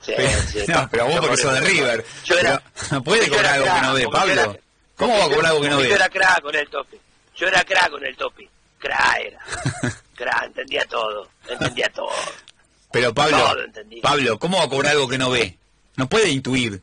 Sí, 0.00 0.14
pero, 0.16 0.80
no, 0.80 0.88
pero 0.90 1.06
vos 1.06 1.20
porque 1.20 1.36
sos 1.36 1.52
de 1.52 1.60
River. 1.60 2.04
Yo 2.24 2.38
era, 2.38 2.62
no 2.90 3.04
puede 3.04 3.28
cobrar 3.28 3.54
algo 3.54 3.66
que 3.66 3.80
no 3.82 3.94
ve, 3.94 4.08
Pablo. 4.10 4.58
¿Cómo 4.96 5.18
va 5.18 5.24
a 5.26 5.28
cobrar 5.28 5.46
algo 5.46 5.60
que 5.60 5.68
no 5.68 5.76
ve? 5.76 5.88
Yo 5.90 5.94
era 5.96 6.08
crack 6.08 6.40
con 6.40 6.56
el 6.56 6.68
tope. 6.70 7.00
Yo 7.36 7.46
era 7.46 7.62
crack 7.62 7.90
con 7.90 8.06
el 8.06 8.16
tope. 8.16 8.48
Crack 8.78 9.20
era. 9.20 9.44
crack, 10.16 10.44
entendía 10.46 10.84
todo. 10.86 11.28
Entendía 11.46 11.88
todo. 11.90 12.10
Pero 12.90 13.12
Pablo, 13.12 13.54
Pablo, 14.02 14.38
¿cómo 14.38 14.58
va 14.58 14.64
a 14.64 14.68
cobrar 14.68 14.92
algo 14.92 15.08
que 15.08 15.18
no 15.18 15.30
ve? 15.30 15.58
No 15.96 16.08
puede 16.08 16.30
intuir. 16.30 16.80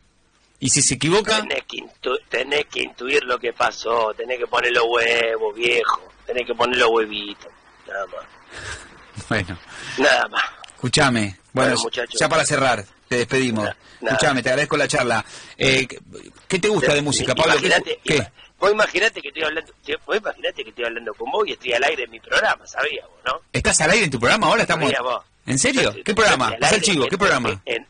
Y 0.60 0.70
si 0.70 0.82
se 0.82 0.96
equivoca... 0.96 1.42
Tenés 1.42 1.64
que, 1.66 1.84
tenés 2.30 2.66
que 2.66 2.82
intuir 2.82 3.24
lo 3.24 3.38
que 3.38 3.54
pasó, 3.54 4.14
tenés 4.16 4.40
que 4.40 4.48
poner 4.48 4.72
los 4.72 4.86
huevos, 4.86 5.56
viejo, 5.56 6.02
tenés 6.26 6.46
que 6.46 6.56
poner 6.56 6.78
los 6.78 6.90
huevitos, 6.90 7.52
nada 7.88 8.06
más. 8.08 8.26
Bueno. 9.30 9.58
Nada 9.98 10.28
más. 10.30 10.44
Escúchame, 10.74 11.38
bueno, 11.54 11.76
ya 12.20 12.30
para 12.30 12.46
cerrar, 12.46 12.86
te 13.08 13.18
despedimos. 13.18 13.68
Escúchame, 14.00 14.44
te 14.44 14.50
agradezco 14.50 14.78
la 14.78 14.88
charla. 14.88 15.26
Eh, 15.58 15.88
¿Qué 16.48 16.60
te 16.60 16.68
gusta 16.68 16.94
de 16.94 17.02
música, 17.02 17.34
Pablo? 17.34 17.56
¿Qué? 18.04 18.28
Vos 18.60 18.72
imaginate 18.72 19.22
que 19.22 19.28
estoy 19.28 19.44
hablando, 19.44 19.72
vos 20.06 20.18
imaginate 20.18 20.64
que 20.64 20.70
estoy 20.70 20.86
hablando 20.86 21.14
con 21.14 21.32
vos 21.32 21.48
y 21.48 21.52
estoy 21.52 21.74
al 21.74 21.84
aire 21.84 22.04
en 22.04 22.12
mi 22.12 22.20
programa, 22.20 22.66
sabías 22.66 23.06
vos, 23.08 23.20
¿no? 23.26 23.42
¿Estás 23.54 23.80
al 23.82 23.92
aire 23.92 24.06
en 24.06 24.12
tu 24.12 24.20
programa 24.20 24.48
ahora? 24.48 24.64
Estamos... 24.64 24.92
Vos. 25.02 25.24
¿En 25.46 25.60
serio? 25.60 25.96
¿Qué 26.04 26.14
programa? 26.14 26.56
¿Es 26.60 26.72
el 26.74 26.82
chivo? 26.82 27.08
¿Qué 27.08 27.18
programa? 27.18 27.62
En, 27.66 27.86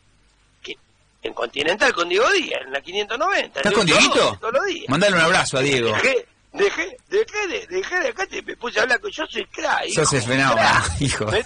en, 1.21 1.33
Continental 1.33 1.93
con 1.93 2.09
Diego 2.09 2.29
Díaz, 2.31 2.61
en 2.65 2.71
la 2.71 2.81
590. 2.81 3.59
¿Estás 3.59 3.73
con 3.73 3.85
Dieguito? 3.85 4.37
Todos 4.39 4.53
los 4.53 4.65
días. 4.65 4.85
Mandale 4.87 5.15
un 5.15 5.21
abrazo 5.21 5.57
a 5.57 5.61
Diego. 5.61 5.89
Dejé, 5.89 6.27
dejé, 6.53 6.97
dejé, 7.09 7.47
de, 7.47 7.67
dejé 7.67 7.99
de 7.99 8.07
acá, 8.09 8.25
te, 8.27 8.41
me 8.41 8.55
puse 8.55 8.79
a 8.79 8.83
hablar 8.83 8.99
con 8.99 9.11
yo 9.11 9.25
soy 9.27 9.45
crack. 9.45 9.89
Sos 9.89 10.13
el 10.13 10.21
fenómeno, 10.21 10.69
hijo. 10.99 11.25
Me, 11.25 11.43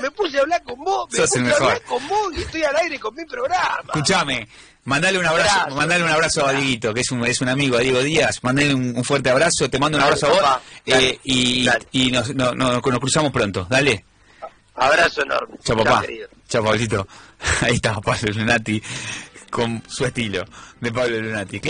me, 0.00 0.10
puse 0.10 0.38
a 0.38 0.42
hablar 0.42 0.62
con 0.62 0.82
vos, 0.82 1.08
me 1.12 1.18
puse 1.20 1.38
a 1.38 1.56
hablar 1.56 1.82
con 1.82 2.08
vos 2.08 2.32
y 2.36 2.42
estoy 2.42 2.62
al 2.62 2.76
aire 2.76 2.98
con 2.98 3.14
mi 3.14 3.24
programa. 3.24 3.82
Escuchame, 3.86 4.48
Mandale 4.88 5.18
un 5.18 5.26
abrazo, 5.26 5.76
mandale 5.76 6.02
un 6.02 6.08
abrazo 6.08 6.46
a 6.46 6.52
Dieguito, 6.54 6.94
que 6.94 7.00
es 7.02 7.10
un, 7.10 7.22
es 7.26 7.42
un 7.42 7.50
amigo, 7.50 7.76
a 7.76 7.80
Diego 7.80 8.00
Díaz. 8.00 8.42
Mandale 8.42 8.74
un, 8.74 9.04
fuerte 9.04 9.28
abrazo, 9.28 9.68
te 9.68 9.78
mando 9.78 9.98
un 9.98 10.04
abrazo 10.04 10.28
a 10.28 10.30
vos 10.30 10.62
eh, 10.86 11.18
y, 11.24 11.68
y 11.92 12.10
nos, 12.10 12.34
nos, 12.34 12.80
cruzamos 12.80 13.30
pronto. 13.30 13.66
Dale. 13.68 14.06
Abrazo 14.76 15.22
enorme. 15.24 15.58
Chao, 15.62 15.76
papá. 15.76 16.04
Chao, 16.48 16.64
Pablito. 16.64 17.06
Ahí 17.62 17.74
está 17.74 18.00
Pablo 18.00 18.32
Lunati 18.32 18.82
con 19.50 19.82
su 19.86 20.04
estilo 20.04 20.44
de 20.80 20.92
Pablo 20.92 21.20
Lunati. 21.20 21.60